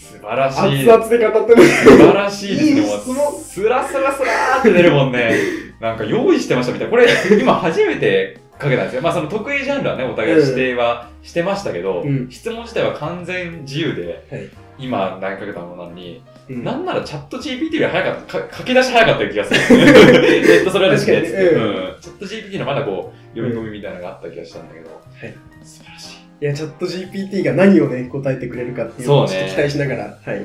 [0.14, 0.90] 素晴らしい。
[0.90, 1.62] 熱々で語ってね。
[1.62, 2.80] 素晴らしいですね。
[2.80, 5.32] いいスラスラスラーって出るもんね。
[5.80, 6.90] なんか用意してましたみたいな。
[6.90, 7.06] これ、
[7.38, 9.02] 今初めてかけたんですよ。
[9.02, 19.78] まあその得意ジャンルはね、お互い指定はしてましたけど、うん質問自体は完全自由で、はい今投げかけたものなのに、うんなんならチャット GPT より早かった、か書き出し早かった気がする。
[19.78, 26.44] えっと、それはですね、うんうんチャット GPT のまだこう、読み込みみたいなのがあった気がしたんだけど、はい素晴らしい。
[26.44, 30.42] いや、チャット GPT が何をね、答えてくれるかっていうのをちょっと期待しながら、はい。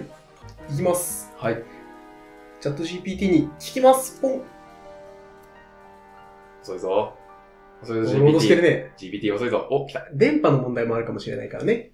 [0.73, 1.33] いきます。
[1.37, 1.63] はい。
[2.61, 4.21] チャット GPT に聞きます。
[4.21, 4.41] ポン。
[6.61, 7.13] 遅いぞ。
[7.81, 8.13] 遅いぞ。
[8.13, 8.91] ね。
[8.97, 9.67] GPT 遅いぞ。
[9.71, 10.07] お、来た。
[10.13, 11.91] 電波の問題もあるかもしれないからね。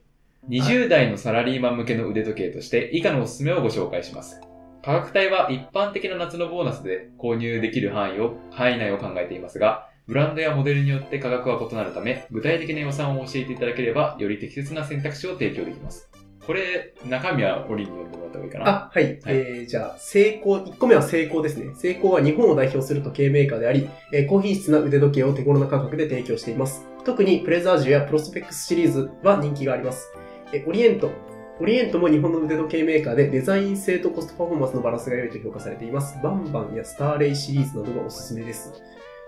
[0.49, 4.39] 20代のサラリーマン向けの腕時計として以下のおすすめをご紹介します。
[4.83, 16.11] 価格帯は一般的な夏のボーナスで購入できる範囲を、範囲内を考えていますが、ブランドやモデルによって価格は異なるため、具体的な予算を教えていただければ、より適切な選択肢を提供できます。
[16.45, 18.69] これ、中身はオリに読んでもらった方がいいかな。
[18.69, 19.19] あ、はい。
[19.25, 21.73] えー、じゃあ、成功、1個目は成功ですね。
[21.73, 26.85] 成功は日本を代表する時計メーカーであり、えー高品質な腕時計を手頃な価格で提供しています。
[27.03, 30.11] 特にプレザージュやプロスペックスシリーズは人気があります。
[30.53, 31.11] えオリエント。
[31.59, 36.17] オリエントも日本の腕時計メーカーでデザイン性とコストパフォーマンスのバランスが良いと評価されています。
[36.21, 38.73] バンバンやスターレイシリーズなどがおすすめです。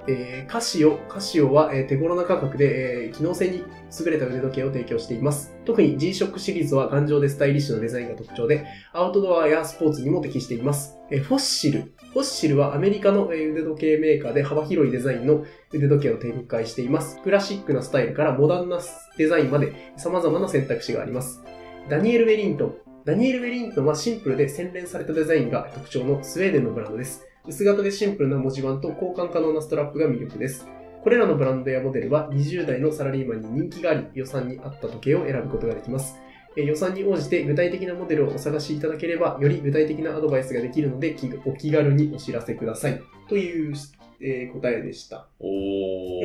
[0.08, 3.64] えーカシオ、カシオは、えー手頃な価格で、えー機能性に
[4.00, 5.56] 優れた腕時計を提供しています。
[5.66, 10.98] 特に G-SHOCK シリーズは頑丈でスタイリッシュなデザインが特徴で、アウトドアやスポーツにも適しています。
[11.12, 11.94] えーフォッシル。
[12.14, 17.22] フォッシルはアメリカの腕時計メーカーで幅広いデザインの腕時計を展開しています。
[17.22, 18.80] クラシックなスタイルからモダンな
[19.18, 21.44] デザインまで様々な選択肢があります。
[21.90, 22.76] ダニエル・ウェリントン。
[23.06, 27.26] ダニエル・ウェリントンはシンプルで洗練されたデザインが特徴のスウェーデンのブランドです。
[27.48, 30.68] 薄型でシンプルな文字盤と交換可能なストラップが魅力です。
[31.02, 36.20] これらのブランドやモデルは20代のサラリーマンに人気があり、予算に合った時計を選ぶことができます。
[36.58, 43.02] えー予算に応じて具体的なモデルをお探しいただければ、より具体的なアドバイスができるので、気お気軽にお知らせください。
[43.30, 43.74] という、
[44.20, 45.28] えー答えでした。
[45.40, 45.48] お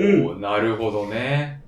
[0.00, 1.62] ー、なるほどね。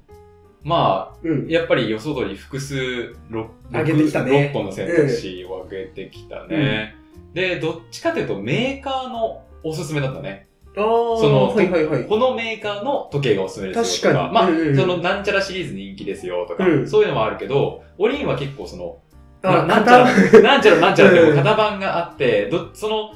[0.64, 1.48] まうんあ、。
[1.48, 6.96] やっぱり予想通り複数 6, 上げてきたね6個の選択肢を上げてきたね。
[7.34, 10.46] で、どっちかというとメーカーのおすすめだったね。
[10.76, 12.04] ああ、そのはいはいはい。
[12.04, 14.34] このメーカーの時計がおすすめですよとか、確かに。
[14.34, 16.88] まあ、うんうんそのなんちゃらシリーズ人気ですよとか、うん。
[16.88, 18.98] そういうのもあるけど、オリンは結構その、
[19.42, 20.40] あ、ななんちゃら、型。
[20.42, 23.12] なんちゃらなんちゃらって型番があって、どその、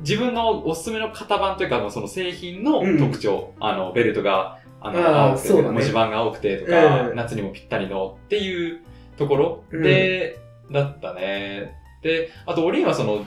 [0.00, 5.62] 自分のおすすめの型番というか、その製品の特徴、あの、ベルトが、あの、青くて、ね。
[5.62, 7.16] 文字盤が青くてとか、うん。
[7.16, 8.80] 夏にもぴったりのっていう
[9.16, 9.82] ところうん。
[9.82, 10.38] で、
[10.70, 11.74] だったね。
[12.02, 13.24] で、あと、オリンはその、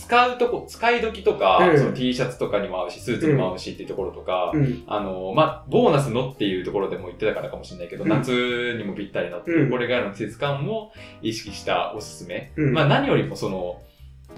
[0.00, 4.82] 使うとこ、使い時とか、うんその T シャツとかにも合うし、スーツにも合うしっていうところとか、うん。
[4.86, 12.52] あの、まあ、ボーナスのっていうところでも言ってたからかもしれないけど、うん夏にもぴったりなっていう、うんこれからの季節感も意識したおすすめ。
[12.56, 13.82] うんまあ、何よりもその、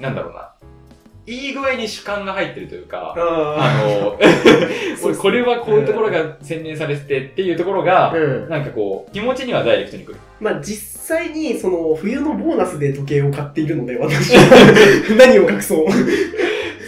[0.00, 0.52] なんだろうな、
[1.26, 4.18] いい具合に主観が入ってるというか、ああの、
[5.00, 8.12] そうこれはこういうところが洗練されててっていうところが。
[8.48, 10.18] なんかこう、気持ちにはダイレクトにくる。
[10.40, 14.42] まあ実際に、その、冬のボーナスで時計を買っているので、私は。
[15.18, 15.86] 何を隠そう。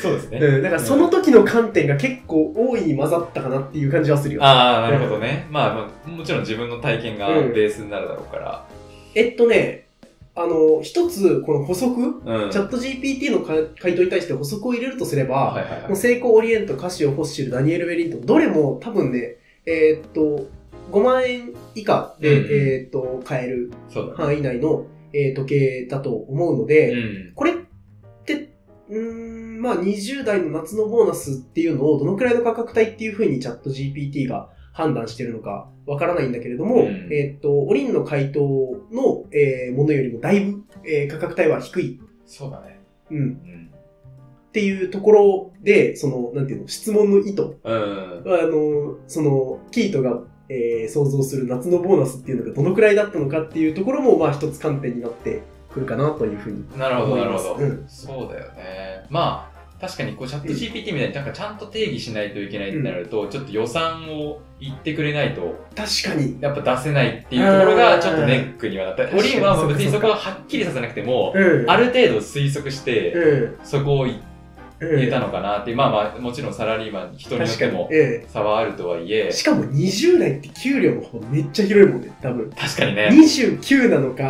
[0.05, 0.39] そうですね。
[0.39, 0.63] うん。
[0.63, 4.45] だからその時の観点が結構大いに混ざったかなっていう感じはするよ。
[4.45, 5.47] ああ、なるほどね。
[5.51, 8.65] まあ、まあ、もちろん自分の体験がうんベースになるだろうから。
[9.15, 9.87] えっとね、
[10.37, 12.51] あの、一つ、この補足、うん。
[12.51, 15.97] チャット GPT のか回答に対して補足を入れるとすれば、はいはいはいもう。
[15.97, 20.47] セイコーオリエント、カシオ、フォッシル、ダニエル・ウェリントン、どれも多分ね、えーっと、
[20.91, 23.73] 5万円以下で、うんうんえーっと、買える。
[24.17, 27.33] 範囲内の、えー時計だと思うので、うん。
[27.35, 27.55] これっ
[28.25, 28.53] て、
[28.89, 42.01] うーん、まあ20代の夏のボーナスっていうのをどのくらいの価格帯っていうふうにチャット GPT が判断してるのかわからないんだけれども、うんえーっと、オリンの回答の、えーものよりもだいぶ、えー価格帯は低い。
[42.27, 42.81] そうだね。
[43.11, 43.19] うん。
[43.19, 43.71] うん。
[44.49, 48.23] っていうところで、その、なんていうの、質問の意図うん。
[48.27, 55.43] あの、その、キートが、えー想像する夏のボーナスっていうのがどのくらいだったのかっていうところも、まあ一つ観点になって
[55.73, 56.79] くるかなというふうに。
[56.79, 57.53] なるほど、なるほど。
[57.55, 59.07] 思いますそうだよね。
[59.11, 66.39] まあ、確かにこうチャット GPT みたいになんかちゃんと定義しないといけないってなると、ちょっと予算を言ってくれないと、確かに。
[66.41, 69.05] やっぱ出せないっていうところがちょっとネックにはなった。
[69.17, 71.71] オリンは別にそこははっきりさせなくても、うん。
[71.71, 73.59] ある程度推測して、うん。
[73.65, 74.23] そこを言う
[74.97, 75.01] ん。
[75.01, 77.57] えたのかなっていう、まあまあ、もちろんサラリーマン人によっ。
[77.57, 82.51] てもえ差はあるとはいええ、しかも20代って給料の方めっちゃ広いもんね、多分。
[82.51, 83.09] 確かにね。
[83.11, 84.15] 29なのうん。
[84.17, 84.25] か、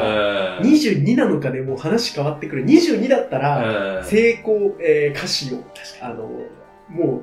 [0.63, 2.65] 22なのかでもう話変わってくる。
[2.65, 5.65] 22だったら、うん成功、えー、歌詞を、
[6.01, 6.29] あの、
[6.89, 7.23] もう、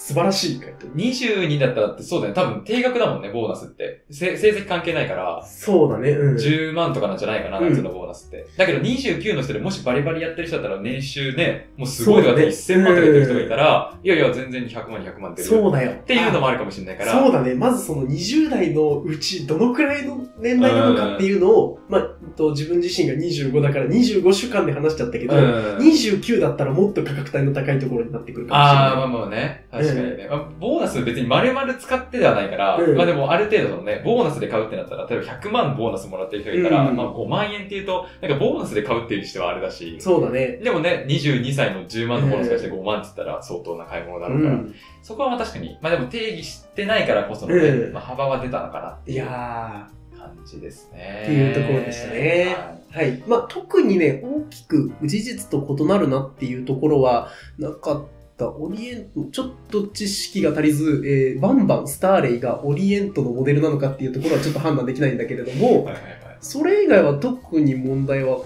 [0.00, 0.86] 素晴らしい回答。
[0.86, 2.42] 22だったらってそうだよね。
[2.42, 4.02] 多分定額だもんね、ボーナスって。
[4.10, 6.36] せ成績関係ないから、そうだね、うん。
[6.36, 8.46] 10万とかなんじゃないかな、うん夏のボーナスって。
[8.56, 15.48] だけど29の人でもしバリバリやってる人だったら年収ね、もうすごいとかってそうだね1000万とかやってる人がいたら、いやいや、全然100万、200万出る。
[15.48, 15.92] そうだよ。
[15.92, 17.12] っていうのもあるかもしれないから。
[17.12, 17.54] そうだね。
[17.54, 22.02] まずその20代のうちどのくらいの年代なのかっていうのを、まあ、
[22.36, 25.42] と自分自身が25だから25週間で話しちゃったけど、うん。
[25.76, 29.42] 29だったらもっと価格帯の高いところになってくるかもしれああ、まあない。
[29.70, 29.89] まあね。
[29.89, 30.26] 確かにね。
[30.28, 40.58] まあ、ボーナス別に丸々使ってではないから、うんまあでもある程度のね、ボーナスで買うってなったら、例えば100万ボーナスもらってる人がいたら、うんまあ5万円っていうと、なんかボーナスで買うっていうにしてはあれだし、そうだね。
[40.62, 44.74] でもね、22歳の10万のボーナスがして5万って言ったら相当な買い物だうろうから、ん。
[45.02, 49.88] そこはまあ確かに、まあでも定義してないからこそのね、うんまあ幅は出たのかなっていいうや
[50.18, 51.22] 感じですね。
[51.24, 52.56] っていうところでしたね
[52.90, 53.10] はいー。
[53.10, 53.22] はい。
[53.26, 57.28] まあ、特にね、大きく事実と異なるなっていうところは
[57.58, 58.19] なかった。
[58.48, 66.38] オリエント、ちょっと知識が足りず、えーバンバンスターレイがオリエントのモデルなのかっていうところはちょっと判断できないんだけれども、はいはいはい。
[66.40, 68.38] それ以外は特に問題は。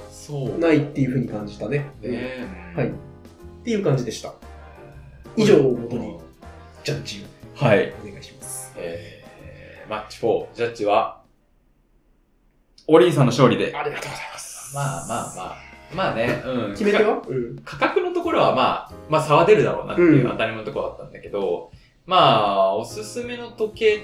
[0.59, 1.85] ないっていうふうに感じたね。
[2.01, 2.47] ね。
[2.75, 2.89] はい。
[2.89, 2.91] っ
[3.63, 4.33] ていう感じでした。
[5.37, 6.17] 以上をもとに
[6.83, 7.91] ジャッジはい。
[8.03, 8.73] をお願いします。
[8.79, 11.21] えー、マッチ4、ジャッジは、
[12.87, 13.77] オリンさんの勝利で。
[13.77, 14.75] ありがとうございます。
[14.75, 15.57] まあまあまあ。
[15.95, 16.71] まあね、うん。
[16.71, 17.23] 決め手は？
[17.29, 17.59] うん。
[17.67, 21.71] 価格のろはまあ、まあ差は出るだろうなっていううん当たり前のところだったんだけど、
[22.07, 23.99] まあ、おすすめの時計っ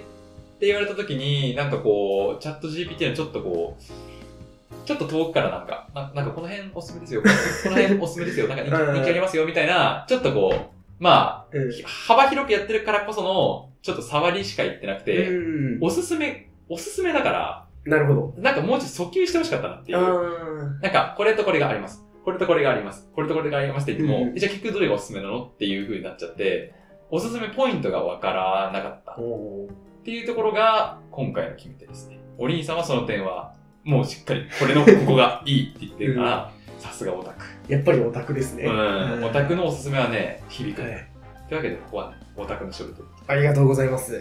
[0.59, 7.29] て言われた時に、なんかこう、チャット GPT のちょっとこう、ちょっと遠くからなんか、ななんかこの辺おすすめですよ、こ
[7.71, 8.65] の辺おすすめですよ、なんか
[8.95, 11.73] 人気ありますよ、みたいな、ちょっとこう、まあ、うん。
[11.85, 18.35] 幅広くやってるからこその、ちょっと触りしか言ってなくて、うんおすすめ、おすすめだから、なるほど。
[18.39, 20.79] なんかもうちょっと訴求してほしかったなっていあう。
[20.83, 22.05] なんか、これとこれがあります。
[22.25, 23.09] これとこれがあります。
[23.15, 25.45] これとこれがありますって言っても、うんじゃあ結局どれがおすすめなの？
[25.45, 26.75] っていう風になっちゃって、
[27.11, 32.21] おすすめポイントがわからなかったっていうところが今回の決め手ですね。
[32.39, 33.55] お兄さんはその点は、
[33.85, 37.45] もうしっかり、これのここがいいって言ってるから、さすがオタク。
[37.69, 38.65] やっぱりオタクですね。
[38.65, 39.25] うん。
[39.25, 40.83] オタクのおすすめはね、響く。
[40.83, 41.07] はい
[41.49, 43.03] というわけで、ここはね、オタクの勝利と。
[43.27, 44.21] ありがとうございます。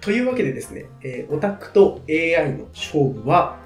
[0.00, 3.60] というわけでですね、えーオタクと AI の勝負は、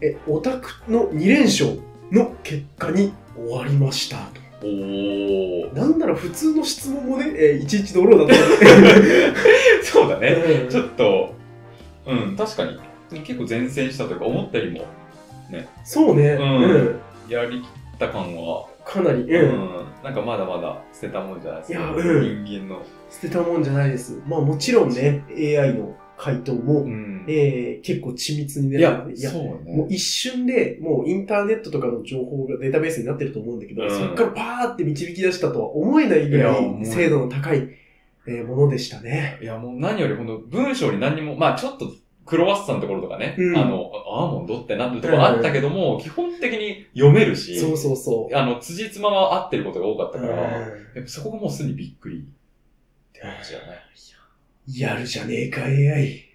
[0.00, 1.80] えオタクの2連勝
[2.10, 4.40] の結果に終わりましたと。
[4.62, 5.74] おー。
[5.76, 9.34] なんなら普通の質問もね、えーいちいちドローだったので。
[9.82, 10.28] そうだね。
[10.62, 11.34] うんちょっと、
[12.06, 12.78] うん、確かに。
[13.24, 14.84] 結構前線したというか、思ったよりも、
[15.84, 19.68] そうね、ううんんやりきった感は、かなり、ううんん、
[20.04, 21.78] なんかまだまだ捨てたもんじゃないですか。
[21.78, 22.82] いやうん人間の。
[23.10, 24.20] 捨てたもんじゃないです。
[24.28, 29.94] まあもちろんね、AI の回答も、んえー結構緻密にね、いや、いやそうもうね。
[29.94, 37.68] 一瞬で、もうインターネットとかの情報がデータベースになってると思うんだけど、うんそこからパーって導き出したとは思えないぐらい精度の高い、
[38.26, 39.38] えーものでしたね。
[39.40, 41.90] いや、もう何よりほんと文章に何にも、まあちょっと、
[42.26, 48.36] クロワッサンのところとかね、うんあの、アーモンドってなってるところあったけども、基本的に読めるし、そうそうそう。
[48.36, 50.40] あの、辻褄は合ってることが多かったから、うん
[50.94, 52.20] やっぱそこがもうすでにびっくりっ
[53.12, 53.80] て感じだね。
[54.72, 56.30] やるじゃねえか AI。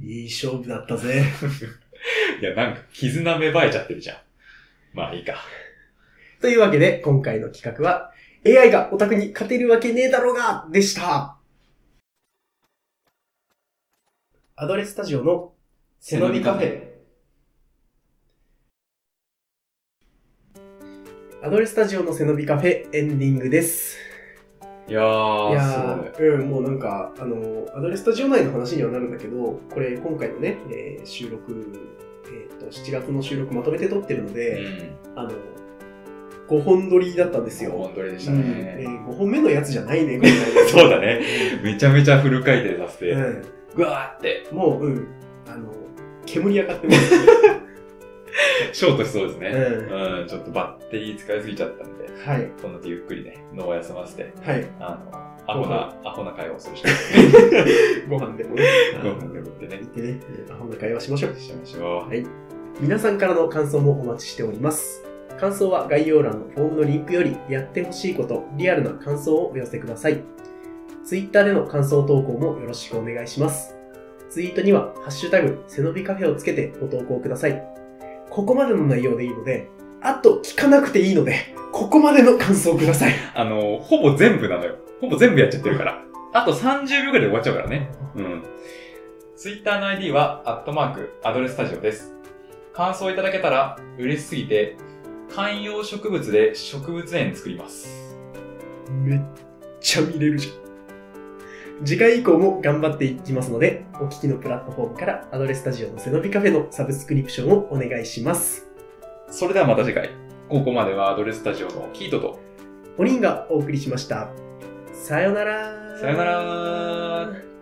[0.00, 1.24] いい勝負だったぜ。
[2.40, 4.18] いや、なんか、絆芽生えちゃってるじゃん。
[4.94, 5.36] まあいいか。
[6.40, 8.12] というわけで、今回の企画は、
[8.46, 11.36] AI がオタクに勝てるわけねえだろうがでした。
[14.54, 15.52] アドレスタジオの
[16.00, 16.86] 背伸びカフェ。
[21.42, 24.05] アドレスタジオの背伸びカフェエンディングです。
[24.88, 31.96] いやー、いやうん、もうなんか、あの、アドレスタジオ内の話にはなるんだけど、これ今回のね、えー収録
[32.28, 34.60] えっ、と、7月の収録まとめて撮ってるのうで、
[35.14, 35.18] ん。
[35.18, 35.30] あの、
[36.48, 37.72] 5本撮りだったんですよ。
[37.72, 38.76] 本撮りでしたうんね。
[38.78, 40.38] えー、5本目のやつじゃないね、今回ね
[40.70, 41.20] そうだね。
[41.62, 43.42] めちゃめちゃフル回転させて、う
[43.74, 44.54] ぐわーって、ん。
[44.54, 45.08] もう、うん。
[45.48, 45.72] あの、
[46.24, 47.14] 煙上がってます。
[48.72, 49.48] ショートしそうですね。
[49.48, 52.50] ううん、ちょっとバッテリー使いすぎちゃったんで、はい。
[52.60, 54.66] こんなとゆっくりね、脳を休ませて、はい。
[54.80, 56.88] あの、アホな、アホな会話をするしか
[58.08, 58.64] ご飯でもね。
[59.02, 60.20] ご飯でもってね行ってね、
[60.50, 61.36] アホな会話しましょう。
[61.36, 62.26] しましょう。
[62.80, 65.04] 皆さんからの感想もお待ちしております。
[65.38, 70.22] 感想は概要欄のフォームのリンクよりやってほしいこと、リアルな感想をお寄せください。
[71.04, 73.76] Twitter での感想投稿もよろしくお願いします。
[74.28, 77.75] ツイートには、ハッシュタグ、背伸びカフェをつけてご投稿ください。
[78.36, 79.70] ここまでの内容でいいので、
[80.02, 83.14] あと聞かなくていいので、ここまでの感想をください。
[83.34, 84.76] あの、ほぼ全部なのよ。
[85.00, 86.02] ほぼ全部やっちゃってるから。
[86.34, 87.90] あと30秒くらいで終わっちゃうからね。
[88.14, 88.42] うん。
[89.36, 92.12] ツイッターの ID は、アットマーク、アドレスタジオです。
[92.74, 94.76] 感想いただけたら嬉しすぎて、
[95.34, 98.18] 観葉植物で植物園作ります。
[99.02, 99.20] めっ
[99.80, 100.65] ちゃ見れるじゃん。
[101.84, 108.66] 次回以降も頑張っていきますので、お聞きのプラットフォームからアドレスタジオの背伸びカフェのサブスクリプションをお願いします。
[109.30, 110.10] それではまた次回。
[110.48, 112.38] ここまではアドレスタジオのキートと、
[112.96, 114.30] おりんがお送りしました。
[114.92, 117.55] さよならさよなら